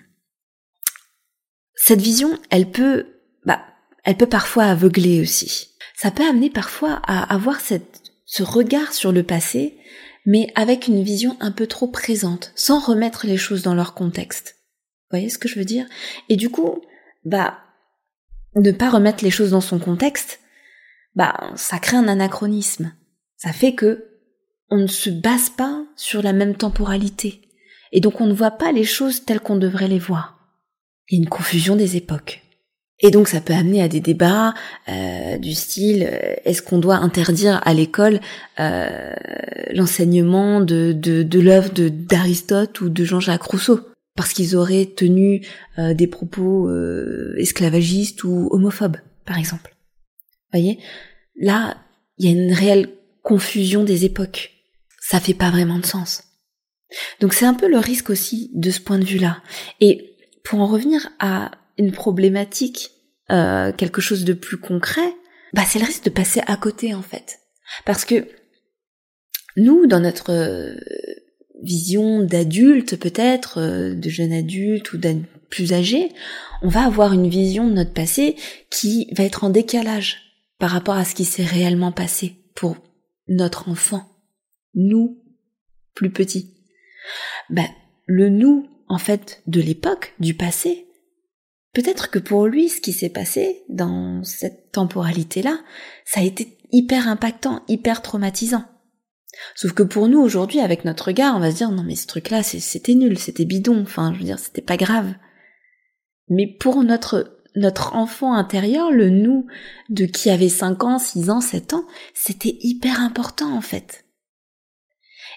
[1.75, 3.07] Cette vision, elle peut,
[3.45, 3.61] bah,
[4.03, 5.69] elle peut parfois aveugler aussi.
[5.95, 9.77] Ça peut amener parfois à avoir cette, ce regard sur le passé
[10.25, 14.55] mais avec une vision un peu trop présente, sans remettre les choses dans leur contexte.
[15.03, 15.85] Vous voyez ce que je veux dire?
[16.29, 16.81] Et du coup,
[17.25, 17.59] bah,
[18.55, 20.39] ne pas remettre les choses dans son contexte,
[21.15, 22.93] bah, ça crée un anachronisme.
[23.43, 24.05] Ça fait que
[24.69, 27.41] on ne se base pas sur la même temporalité.
[27.91, 30.39] Et donc on ne voit pas les choses telles qu'on devrait les voir.
[31.09, 32.41] Il y a une confusion des époques.
[33.01, 34.53] Et donc ça peut amener à des débats
[34.87, 38.21] euh, du style euh, est-ce qu'on doit interdire à l'école
[38.61, 39.13] euh,
[39.73, 43.81] l'enseignement de, de, de l'œuvre d'Aristote ou de Jean-Jacques Rousseau?
[44.15, 45.43] Parce qu'ils auraient tenu
[45.77, 46.69] des propos
[47.35, 49.75] esclavagistes ou homophobes, par exemple.
[50.53, 50.77] Vous voyez?
[51.35, 51.77] Là,
[52.19, 52.89] il y a une réelle
[53.23, 54.51] confusion des époques.
[55.01, 56.23] Ça fait pas vraiment de sens.
[57.19, 59.41] Donc c'est un peu le risque aussi de ce point de vue-là.
[59.81, 62.91] Et pour en revenir à une problématique,
[63.31, 65.15] euh, quelque chose de plus concret,
[65.53, 67.39] bah c'est le risque de passer à côté en fait.
[67.85, 68.27] Parce que
[69.55, 70.75] nous, dans notre euh,
[71.63, 74.99] vision d'adulte peut-être, euh, de jeune adulte ou
[75.49, 76.11] plus âgé,
[76.61, 78.35] on va avoir une vision de notre passé
[78.69, 80.17] qui va être en décalage
[80.59, 82.77] par rapport à ce qui s'est réellement passé pour
[83.27, 84.09] notre enfant,
[84.73, 85.23] nous,
[85.93, 86.53] plus petits.
[87.49, 87.67] Ben,
[88.05, 90.87] le nous, en fait, de l'époque, du passé,
[91.73, 95.59] peut-être que pour lui, ce qui s'est passé dans cette temporalité-là,
[96.05, 98.65] ça a été hyper impactant, hyper traumatisant.
[99.55, 102.07] Sauf que pour nous, aujourd'hui, avec notre regard, on va se dire, non mais ce
[102.07, 105.13] truc-là, c'était nul, c'était bidon, enfin, je veux dire, c'était pas grave.
[106.29, 109.47] Mais pour notre, notre enfant intérieur, le nous
[109.89, 114.05] de qui avait 5 ans, 6 ans, 7 ans, c'était hyper important, en fait.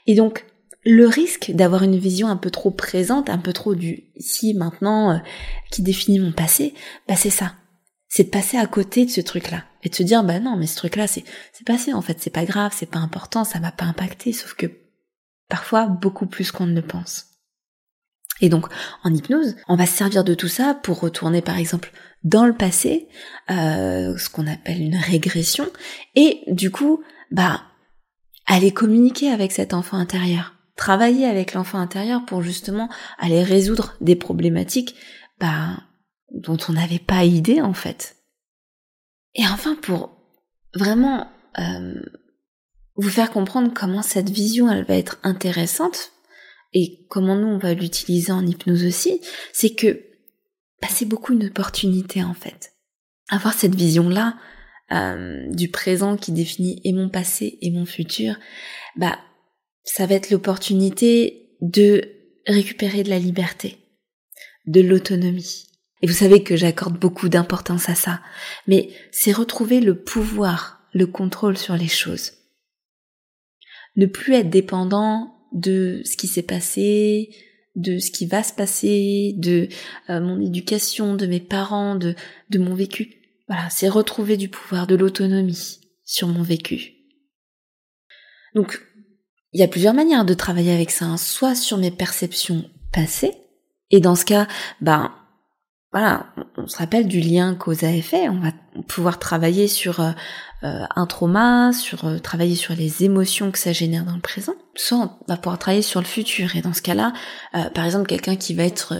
[0.06, 0.46] Et donc,
[0.84, 5.12] le risque d'avoir une vision un peu trop présente, un peu trop du ici, maintenant,
[5.12, 5.18] euh,
[5.70, 6.74] qui définit mon passé,
[7.08, 7.54] bah c'est ça.
[8.08, 9.64] C'est de passer à côté de ce truc-là.
[9.82, 12.30] Et de se dire, bah non, mais ce truc-là, c'est, c'est passé, en fait, c'est
[12.30, 14.66] pas grave, c'est pas important, ça m'a pas impacté, sauf que
[15.48, 17.35] parfois beaucoup plus qu'on ne le pense.
[18.40, 18.66] Et donc,
[19.02, 22.54] en hypnose, on va se servir de tout ça pour retourner, par exemple, dans le
[22.54, 23.08] passé,
[23.50, 25.66] euh, ce qu'on appelle une régression,
[26.14, 27.62] et du coup, bah,
[28.46, 34.14] aller communiquer avec cet enfant intérieur travailler avec l'enfant intérieur pour justement aller résoudre des
[34.14, 34.94] problématiques
[35.40, 35.78] bah,
[36.32, 38.16] dont on n'avait pas idée en fait.
[39.34, 40.16] Et enfin pour
[40.74, 42.00] vraiment euh,
[42.94, 46.12] vous faire comprendre comment cette vision elle va être intéressante
[46.78, 49.22] et comment nous on va l'utiliser en hypnose aussi,
[49.54, 49.98] c'est que
[50.82, 52.74] bah, c'est beaucoup une opportunité en fait.
[53.30, 54.36] Avoir cette vision là
[54.92, 58.36] euh, du présent qui définit et mon passé et mon futur,
[58.94, 59.18] bah
[59.84, 62.02] ça va être l'opportunité de
[62.46, 63.78] récupérer de la liberté,
[64.66, 65.64] de l'autonomie.
[66.02, 68.20] Et vous savez que j'accorde beaucoup d'importance à ça,
[68.66, 72.32] mais c'est retrouver le pouvoir, le contrôle sur les choses.
[73.96, 77.30] Ne plus être dépendant de ce qui s'est passé,
[77.74, 79.68] de ce qui va se passer, de
[80.08, 82.14] euh, mon éducation, de mes parents, de,
[82.50, 83.16] de mon vécu.
[83.48, 86.92] Voilà, c'est retrouver du pouvoir, de l'autonomie sur mon vécu.
[88.54, 88.80] Donc,
[89.52, 91.16] il y a plusieurs manières de travailler avec ça, hein.
[91.16, 93.34] soit sur mes perceptions passées,
[93.90, 94.46] et dans ce cas,
[94.80, 95.14] ben
[95.92, 98.52] voilà, on se rappelle du lien cause à effet, on va
[98.88, 100.10] pouvoir travailler sur euh,
[100.64, 104.54] euh, un trauma, sur euh, travailler sur les émotions que ça génère dans le présent,
[104.74, 106.56] soit on va pouvoir travailler sur le futur.
[106.56, 107.12] Et dans ce cas-là,
[107.74, 108.94] par exemple, quelqu'un qui va être,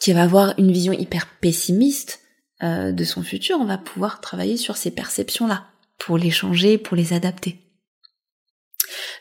[0.00, 2.20] qui va avoir une vision hyper pessimiste
[2.62, 5.66] de son futur, on va pouvoir travailler sur ces perceptions-là
[5.98, 7.58] pour les changer, pour les adapter.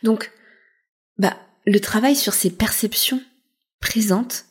[0.03, 0.31] Donc,
[1.17, 3.21] bah, le travail sur ces perceptions
[3.81, 4.45] présentes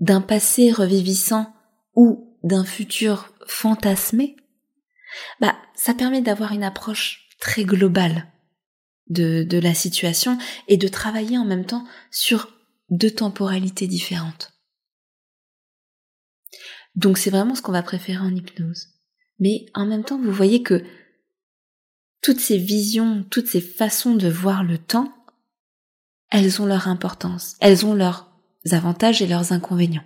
[0.00, 1.52] d'un passé revivissant
[1.98, 4.36] ou d'un futur fantasmé,
[5.40, 8.28] bah, ça permet d'avoir une approche très globale
[9.08, 12.52] de, de la situation et de travailler en même temps sur
[12.88, 14.52] deux temporalités différentes.
[16.94, 18.90] Donc c'est vraiment ce qu'on va préférer en hypnose.
[19.40, 20.84] Mais en même temps, vous voyez que
[22.22, 25.12] toutes ces visions, toutes ces façons de voir le temps
[26.30, 28.30] elles ont leur importance, elles ont leurs
[28.70, 30.04] avantages et leurs inconvénients.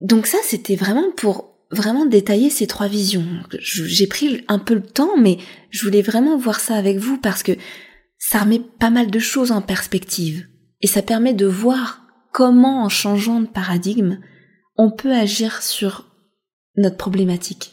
[0.00, 3.26] Donc ça, c'était vraiment pour vraiment détailler ces trois visions.
[3.60, 5.38] J'ai pris un peu le temps, mais
[5.70, 7.52] je voulais vraiment voir ça avec vous parce que
[8.18, 10.46] ça remet pas mal de choses en perspective.
[10.80, 14.20] Et ça permet de voir comment, en changeant de paradigme,
[14.76, 16.06] on peut agir sur
[16.76, 17.72] notre problématique.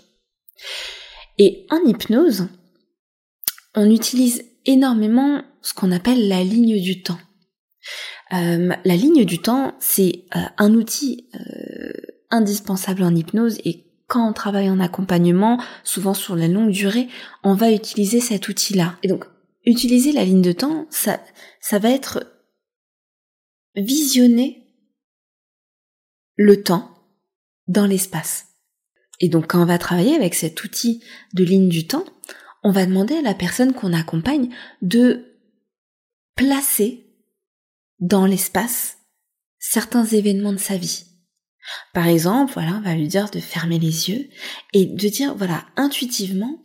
[1.37, 2.47] Et en hypnose,
[3.75, 7.19] on utilise énormément ce qu'on appelle la ligne du temps.
[8.33, 11.74] Euh, la ligne du temps, c'est euh, un outil euh,
[12.31, 17.07] indispensable en hypnose et quand on travaille en accompagnement, souvent sur la longue durée,
[17.43, 18.97] on va utiliser cet outil-là.
[19.03, 19.25] Et donc,
[19.65, 21.19] utiliser la ligne de temps, ça,
[21.59, 22.27] ça va être
[23.75, 24.67] visionner
[26.35, 26.91] le temps
[27.67, 28.45] dans l'espace.
[29.19, 32.05] Et donc, quand on va travailler avec cet outil de ligne du temps,
[32.63, 34.49] on va demander à la personne qu'on accompagne
[34.81, 35.25] de
[36.35, 37.05] placer
[37.99, 38.97] dans l'espace
[39.57, 41.05] certains événements de sa vie.
[41.93, 44.29] Par exemple, voilà, on va lui dire de fermer les yeux
[44.73, 46.61] et de dire, voilà, intuitivement,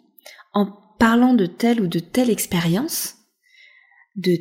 [0.53, 0.67] en
[0.99, 3.15] parlant de telle ou de telle expérience,
[4.17, 4.39] de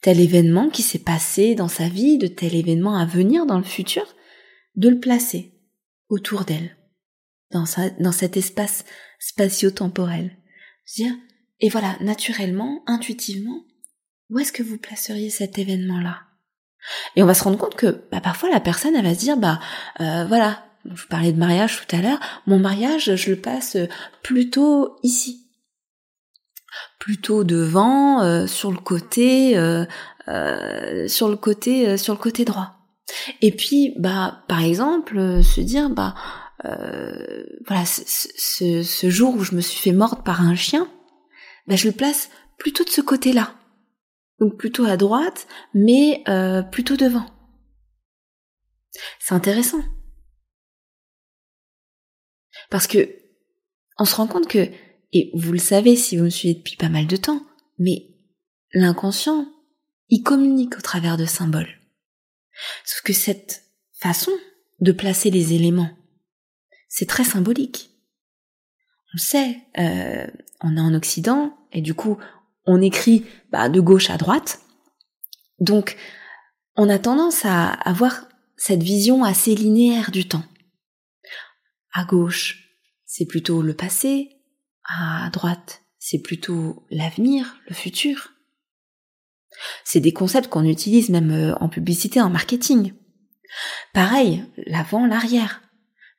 [0.00, 3.64] tel événement qui s'est passé dans sa vie, de tel événement à venir dans le
[3.64, 4.06] futur,
[4.76, 5.52] de le placer
[6.08, 6.76] autour d'elle,
[7.50, 8.84] dans, cet espace
[9.18, 10.36] spatio-temporel.
[10.94, 11.12] Dire,
[11.60, 13.64] et voilà, naturellement, intuitivement,
[14.30, 16.27] où est-ce que vous placeriez cet événement-là?
[17.16, 19.36] Et on va se rendre compte que bah, parfois la personne, elle va se dire,
[19.36, 19.60] bah
[20.00, 23.76] euh, voilà, je vous parlais de mariage tout à l'heure, mon mariage, je le passe
[24.22, 25.46] plutôt ici.
[26.98, 29.84] Plutôt devant, euh, sur le côté, euh,
[31.08, 32.78] sur le côté, sur le côté droit.
[33.40, 36.14] Et puis, bah, par exemple, euh, se dire, bah,
[36.64, 40.88] euh, voilà, ce, ce, jour où je me suis fait mordre par un chien,
[41.66, 43.52] bah, je le place plutôt de ce côté-là.
[44.40, 47.26] Donc plutôt à droite, mais euh, plutôt devant.
[49.18, 49.82] C'est intéressant.
[52.70, 53.18] Parce que
[53.98, 54.70] on se rend compte que,
[55.12, 57.42] et vous le savez si vous me suivez depuis pas mal de temps,
[57.78, 58.14] mais
[58.72, 59.50] l'inconscient,
[60.08, 61.80] il communique au travers de symboles.
[62.84, 64.32] Sauf que cette façon
[64.80, 65.90] de placer les éléments,
[66.88, 67.90] c'est très symbolique.
[69.14, 70.26] On sait, euh,
[70.60, 72.18] on est en Occident, et du coup,
[72.68, 74.60] on écrit bah, de gauche à droite.
[75.58, 75.96] Donc,
[76.76, 80.44] on a tendance à avoir cette vision assez linéaire du temps.
[81.92, 82.68] À gauche,
[83.06, 84.28] c'est plutôt le passé,
[84.84, 88.32] à droite, c'est plutôt l'avenir, le futur.
[89.82, 92.92] C'est des concepts qu'on utilise même euh, en publicité, en marketing.
[93.94, 95.62] Pareil, l'avant, l'arrière.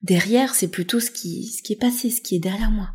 [0.01, 2.89] Derrière, c'est plutôt ce qui, ce qui est passé, ce qui est derrière moi.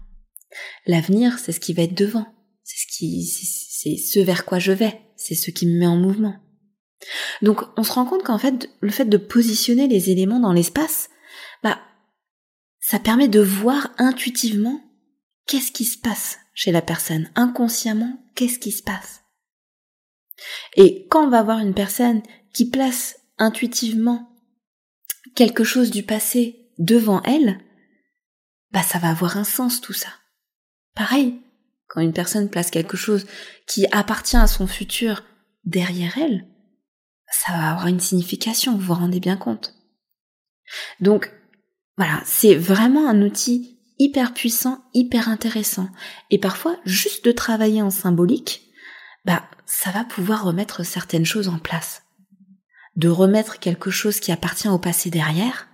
[0.87, 2.27] L'avenir, c'est ce qui va être devant.
[2.65, 5.01] C'est ce qui, c'est ce vers quoi je vais.
[5.17, 6.37] C'est ce qui me met en mouvement.
[7.43, 11.11] Donc, on se rend compte qu'en fait, le fait de positionner les éléments dans l'espace,
[11.63, 11.79] bah,
[12.81, 14.81] ça permet de voir intuitivement
[15.47, 19.23] qu'est-ce qui se passe chez la personne, inconsciemment, qu'est-ce qui se passe.
[20.77, 24.31] Et quand on va voir une personne qui place intuitivement
[25.35, 27.61] quelque chose du passé devant elle,
[28.71, 30.09] bah ça va avoir un sens tout ça.
[30.95, 31.41] Pareil,
[31.89, 33.27] quand une personne place quelque chose
[33.67, 35.23] qui appartient à son futur
[35.65, 36.47] derrière elle,
[37.31, 39.75] ça va avoir une signification, vous vous rendez bien compte.
[41.01, 41.33] Donc,
[41.97, 45.89] voilà, c'est vraiment un outil hyper puissant, hyper intéressant.
[46.31, 48.63] Et parfois, juste de travailler en symbolique,
[49.25, 52.03] bah, ça va pouvoir remettre certaines choses en place.
[52.97, 55.69] De remettre quelque chose qui appartient au passé derrière,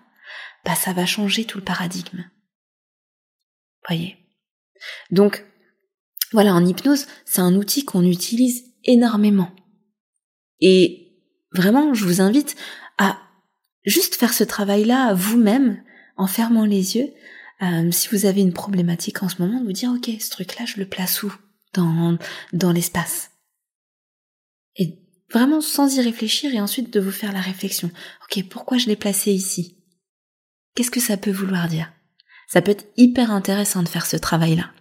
[0.65, 2.25] bah, ça va changer tout le paradigme.
[3.89, 4.19] Voyez?
[5.11, 5.45] Donc,
[6.33, 9.51] voilà, en hypnose, c'est un outil qu'on utilise énormément.
[10.61, 11.19] Et
[11.53, 12.57] vraiment, je vous invite
[12.99, 13.19] à
[13.85, 15.83] juste faire ce travail-là vous-même,
[16.17, 17.11] en fermant les yeux,
[17.63, 20.65] euh, si vous avez une problématique en ce moment, de vous dire, ok, ce truc-là,
[20.67, 21.33] je le place où?
[21.73, 22.19] Dans,
[22.53, 23.31] dans l'espace
[24.75, 24.99] Et
[25.31, 27.93] vraiment sans y réfléchir et ensuite de vous faire la réflexion.
[28.25, 29.77] Ok, pourquoi je l'ai placé ici?
[30.75, 31.93] Qu'est-ce que ça peut vouloir dire?
[32.49, 34.73] Ça peut être hyper intéressant de faire ce travail-là.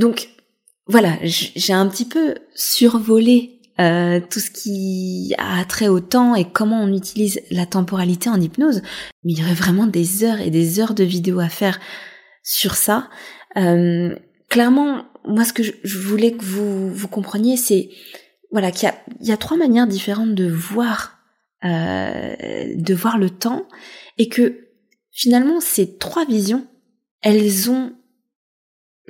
[0.00, 0.30] Donc
[0.86, 6.50] voilà, j'ai un petit peu survolé euh, tout ce qui a trait au temps et
[6.50, 8.80] comment on utilise la temporalité en hypnose,
[9.22, 11.78] mais il y aurait vraiment des heures et des heures de vidéos à faire
[12.42, 13.10] sur ça.
[13.58, 14.16] Euh,
[14.48, 17.90] clairement, moi ce que je, voulais que vous, vous compreniez, c'est
[18.50, 18.90] voilà qu'il
[19.20, 21.18] y a, trois manières différentes de voir
[21.62, 22.34] euh,
[22.74, 23.68] de voir le temps
[24.16, 24.66] et que
[25.12, 26.66] finalement ces trois visions,
[27.20, 27.92] elles ont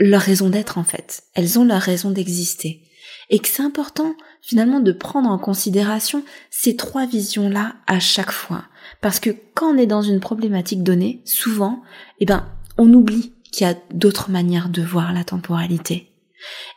[0.01, 1.23] leur raison d'être en fait.
[1.35, 2.83] Elles ont leur raison d'exister.
[3.29, 8.65] Et que c'est important finalement de prendre en considération ces trois visions-là à chaque fois.
[9.01, 11.83] Parce que quand on est dans une problématique donnée, souvent,
[12.19, 16.11] eh ben, on oublie qu'il y a d'autres manières de voir la temporalité.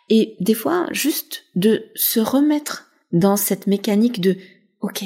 [0.09, 4.37] Et des fois, juste de se remettre dans cette mécanique de,
[4.81, 5.03] ok,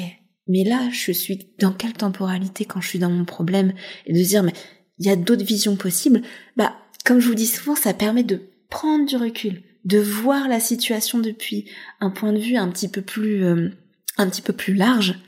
[0.48, 3.74] mais là, je suis dans quelle temporalité quand je suis dans mon problème?
[4.06, 4.54] et de dire, mais
[4.98, 6.22] il y a d'autres visions possibles,
[6.56, 6.74] bah,
[7.08, 11.18] comme je vous dis souvent, ça permet de prendre du recul, de voir la situation
[11.18, 13.70] depuis un point de vue un petit peu plus, euh,
[14.18, 15.18] un petit peu plus large,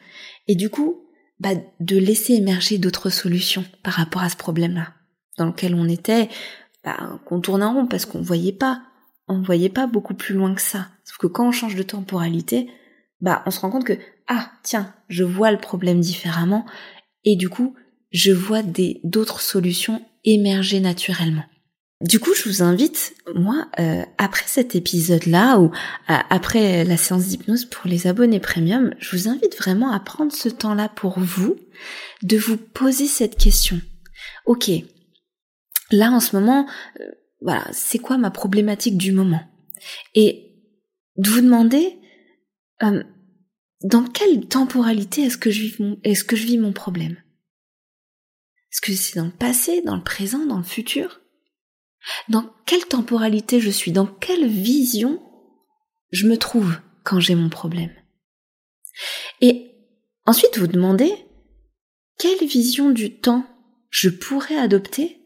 [0.47, 1.07] et du coup,
[1.39, 4.93] bah, de laisser émerger d'autres solutions par rapport à ce problème-là,
[5.39, 6.29] dans lequel on était,
[6.85, 8.83] bah, qu'on tourne en rond parce qu'on voyait pas,
[9.27, 10.89] on voyait pas beaucoup plus loin que ça.
[11.05, 12.69] Sauf que quand on change de temporalité,
[13.23, 16.67] bah, on se rend compte que, ah, tiens, je vois le problème différemment,
[17.25, 17.75] et du coup,
[18.11, 21.45] je vois des, d'autres solutions émerger naturellement.
[22.01, 25.69] Du coup, je vous invite, moi, euh, après cet épisode-là, ou euh,
[26.31, 30.49] après la séance d'hypnose pour les abonnés premium, je vous invite vraiment à prendre ce
[30.49, 31.57] temps-là pour vous,
[32.23, 33.83] de vous poser cette question.
[34.47, 34.71] Ok,
[35.91, 36.67] là en ce moment,
[37.01, 37.05] euh,
[37.43, 39.43] voilà, c'est quoi ma problématique du moment?
[40.15, 40.55] Et
[41.17, 41.99] de vous demander
[42.81, 47.17] dans quelle temporalité est-ce que je vis mon problème?
[48.73, 51.21] Est-ce que c'est dans le passé, dans le présent, dans le futur?
[52.29, 55.21] Dans quelle temporalité je suis, dans quelle vision
[56.11, 57.95] je me trouve quand j'ai mon problème?
[59.41, 59.75] Et
[60.27, 61.13] ensuite vous demandez
[62.19, 63.47] quelle vision du temps
[63.91, 65.21] je pourrais adopter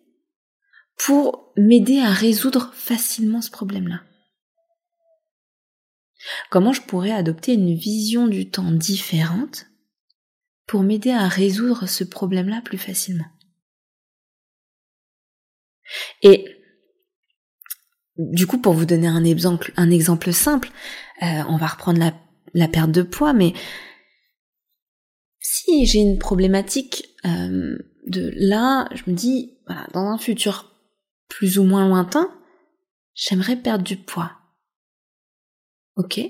[0.97, 4.03] pour m'aider à résoudre facilement ce problème-là?
[6.51, 9.66] Comment je pourrais adopter une vision du temps différente
[10.66, 13.27] pour m'aider à résoudre ce problème-là plus facilement?
[18.17, 20.71] Du coup, pour vous donner un exemple, simple,
[21.23, 22.15] euh, on va reprendre la,
[22.55, 23.53] la, perte de poids, mais
[25.41, 30.73] si j'ai une problématique euh, de là, je me dis, voilà, dans un futur
[31.29, 32.31] plus ou moins lointain,
[33.15, 34.33] j'aimerais perdre du poids.
[35.97, 36.21] Ok?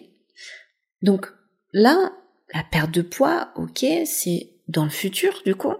[1.03, 1.33] Donc
[1.73, 2.13] là,
[2.53, 5.75] la perte de poids, ok, c'est dans le futur du coup.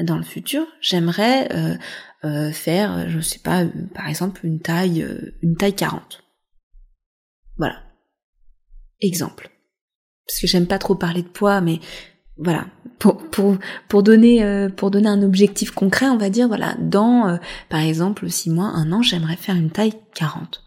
[0.00, 1.76] Dans le futur, j'aimerais euh,
[2.24, 3.64] euh, faire, je sais pas,
[3.94, 6.22] par exemple une taille, euh, une taille 40.
[7.56, 7.82] Voilà.
[9.00, 9.50] Exemple.
[10.26, 11.80] Parce que j'aime pas trop parler de poids, mais
[12.36, 12.66] voilà.
[12.98, 13.58] Pour, pour,
[13.88, 18.30] pour donner euh, pour donner un objectif concret, on va dire voilà, dans par exemple
[18.30, 20.62] six mois, un an, j'aimerais faire une taille 40.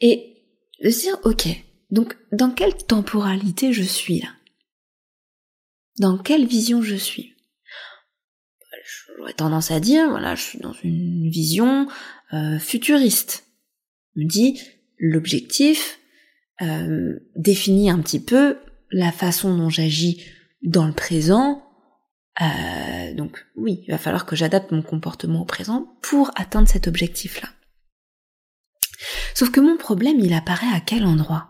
[0.00, 0.34] Et
[0.82, 1.46] de se dire ok,
[1.90, 4.28] donc dans quelle temporalité je suis là?
[6.00, 7.37] Dans quelle vision je suis?
[9.16, 11.88] J'aurais tendance à dire, voilà, je suis dans une vision
[12.32, 13.46] euh, futuriste.
[14.16, 14.60] Je me dit,
[14.98, 15.98] l'objectif
[16.62, 18.58] euh, définit un petit peu
[18.90, 20.24] la façon dont j'agis
[20.62, 21.64] dans le présent.
[22.40, 26.88] Euh, donc oui, il va falloir que j'adapte mon comportement au présent pour atteindre cet
[26.88, 27.48] objectif-là.
[29.34, 31.48] Sauf que mon problème, il apparaît à quel endroit?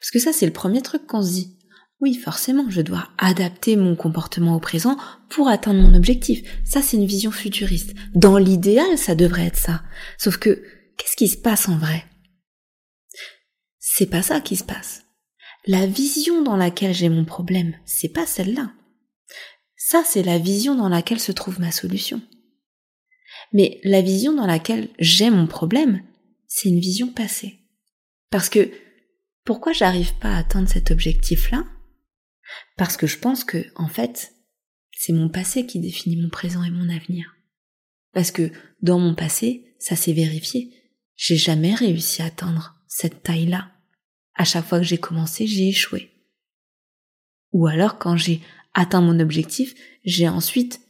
[0.00, 1.58] Parce que ça, c'est le premier truc qu'on se dit.
[2.02, 4.96] Oui, forcément, je dois adapter mon comportement au présent
[5.28, 6.42] pour atteindre mon objectif.
[6.64, 7.94] Ça, c'est une vision futuriste.
[8.12, 9.84] Dans l'idéal, ça devrait être ça.
[10.18, 10.64] Sauf que,
[10.96, 12.04] qu'est-ce qui se passe en vrai?
[13.78, 15.04] C'est pas ça qui se passe.
[15.64, 18.72] La vision dans laquelle j'ai mon problème, c'est pas celle-là.
[19.76, 22.20] Ça, c'est la vision dans laquelle se trouve ma solution.
[23.52, 26.02] Mais la vision dans laquelle j'ai mon problème,
[26.48, 27.60] c'est une vision passée.
[28.28, 28.72] Parce que
[29.44, 31.62] pourquoi j'arrive pas à atteindre cet objectif-là?
[32.76, 34.34] Parce que je pense que, en fait,
[34.92, 37.34] c'est mon passé qui définit mon présent et mon avenir.
[38.12, 38.50] Parce que
[38.82, 40.72] dans mon passé, ça s'est vérifié.
[41.16, 43.72] J'ai jamais réussi à atteindre cette taille-là.
[44.34, 46.10] À chaque fois que j'ai commencé, j'ai échoué.
[47.52, 48.40] Ou alors quand j'ai
[48.74, 49.74] atteint mon objectif,
[50.04, 50.80] j'ai ensuite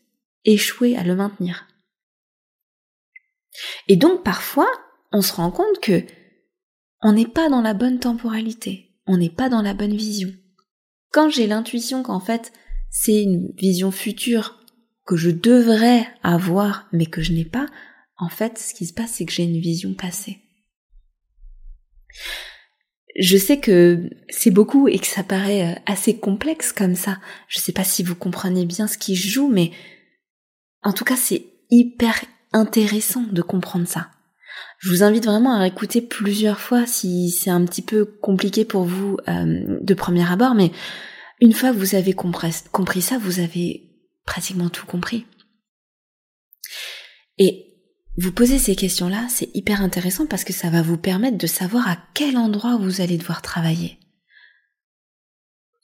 [0.44, 1.66] échoué à le maintenir.
[3.88, 4.70] Et donc parfois,
[5.12, 6.04] on se rend compte que
[7.02, 10.32] on n'est pas dans la bonne temporalité, on n'est pas dans la bonne vision.
[11.12, 12.52] Quand j'ai l'intuition qu'en fait
[12.90, 14.58] c'est une vision future
[15.06, 17.66] que je devrais avoir mais que je n'ai pas,
[18.16, 20.38] en fait ce qui se passe c'est que j'ai une vision passée.
[23.18, 27.18] Je sais que c'est beaucoup et que ça paraît euh, assez complexe comme ça.
[27.46, 29.70] Je sais pas si vous comprenez bien ce qui joue, mais
[30.82, 34.10] en tout cas c'est hyper intéressant de comprendre ça.
[34.82, 38.82] Je vous invite vraiment à réécouter plusieurs fois si c'est un petit peu compliqué pour
[38.82, 40.72] vous euh, de premier abord, mais
[41.40, 43.92] une fois que vous avez compris, ça, vous avez
[44.26, 45.24] pratiquement tout compris.
[47.38, 47.76] Et
[48.18, 51.86] vous poser ces questions-là, c'est hyper intéressant parce que ça va vous permettre de savoir
[51.86, 54.00] à quel endroit vous allez devoir travailler.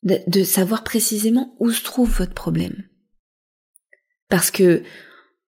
[0.03, 2.83] De, de savoir précisément où se trouve votre problème.
[4.29, 4.83] Parce que,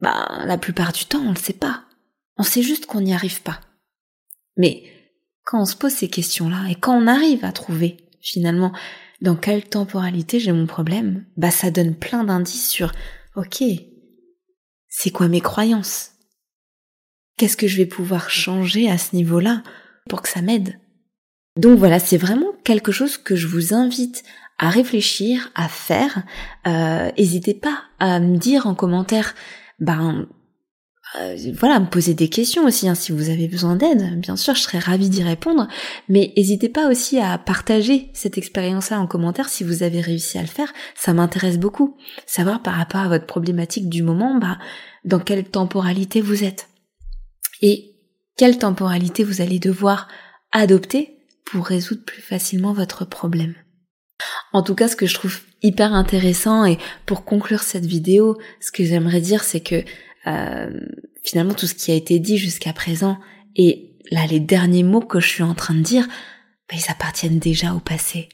[0.02, 1.89] bah, la plupart du temps, on ne le sait pas.
[2.40, 3.60] On sait juste qu'on n'y arrive pas.
[4.58, 4.84] Mais
[5.44, 8.72] quand on se pose ces questions-là et quand on arrive à trouver finalement
[9.22, 12.94] dans quelle temporalité j'ai mon problème, bah ça donne plein d'indices sur
[13.36, 13.64] ok,
[14.88, 16.12] c'est quoi mes croyances?
[17.38, 19.62] Qu'est-ce que je vais pouvoir changer à ce niveau-là
[20.08, 20.80] pour que ça m'aide?
[21.58, 24.24] Donc voilà, c'est vraiment quelque chose que je vous invite
[24.58, 26.24] à réfléchir, à faire.
[26.68, 29.36] Euh, n'hésitez pas à me dire en commentaire,
[29.80, 30.28] ben
[31.16, 34.20] euh, voilà, me poser des questions aussi, hein, si vous avez besoin d'aide.
[34.20, 35.68] Bien sûr, je serais ravie d'y répondre.
[36.08, 40.42] Mais n'hésitez pas aussi à partager cette expérience-là en commentaire si vous avez réussi à
[40.42, 40.72] le faire.
[40.96, 41.98] Ça m'intéresse beaucoup.
[42.28, 44.60] Savoir par rapport à votre problématique du moment, bah,
[45.04, 46.68] dans quelle temporalité vous êtes.
[47.62, 47.96] Et
[48.38, 50.08] quelle temporalité vous allez devoir
[50.52, 53.56] adopter pour résoudre plus facilement votre problème.
[54.54, 58.72] En tout cas, ce que je trouve hyper intéressant et pour conclure cette vidéo, ce
[58.72, 59.84] que j'aimerais dire, c'est que
[61.24, 63.20] finalement tout ce qui a été dit jusqu'à présent
[63.56, 66.08] et là les derniers mots que je suis en train de dire,
[66.70, 68.30] bah, ils appartiennent déjà au passé.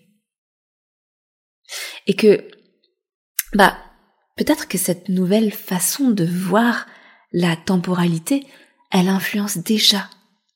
[2.06, 2.48] Et que,
[3.54, 3.78] bah,
[4.36, 6.86] peut-être que cette nouvelle façon de voir
[7.32, 8.46] la temporalité,
[8.92, 10.10] elle influence déjà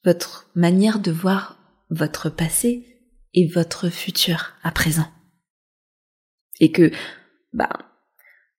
[0.06, 1.58] votre manière de voir
[1.90, 2.86] votre passé
[3.34, 5.12] et votre futur à présent.
[6.60, 6.92] Et que,
[7.54, 7.70] bah,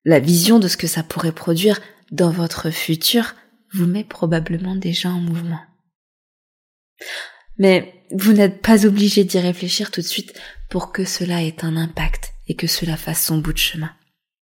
[0.05, 1.81] la vision de ce que ça pourrait produire
[2.11, 3.35] dans votre futur
[3.73, 5.61] vous met probablement déjà en mouvement.
[7.59, 10.35] Mais vous n'êtes pas obligé d'y réfléchir tout de suite.
[10.69, 13.91] pour que cela ait un impact et que cela fasse son bout de chemin.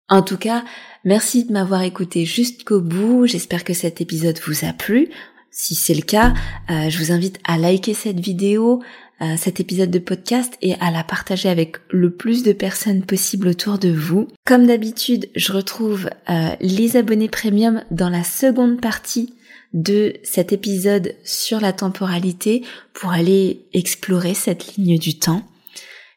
[0.09, 0.65] En tout cas,
[1.05, 3.27] merci de m'avoir écouté jusqu'au bout.
[3.27, 5.11] J'espère que cet épisode vous a plu.
[5.51, 6.35] Si c'est le cas,
[6.71, 8.83] euh, je vous invite à liker cette vidéo,
[9.21, 13.49] euh, cet épisode de podcast et à la partager avec le plus de personnes possible
[13.49, 14.29] autour de vous.
[14.47, 19.35] Comme d'habitude, je retrouve euh, les abonnés premium dans la seconde partie
[19.73, 25.43] de cet épisode sur la temporalité pour aller explorer cette ligne du temps.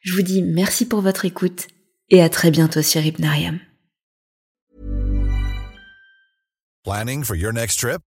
[0.02, 1.68] Je vous dis merci pour votre écoute
[2.10, 3.60] et à très bientôt sur Hypnarium.
[6.84, 8.02] Planning for your next trip?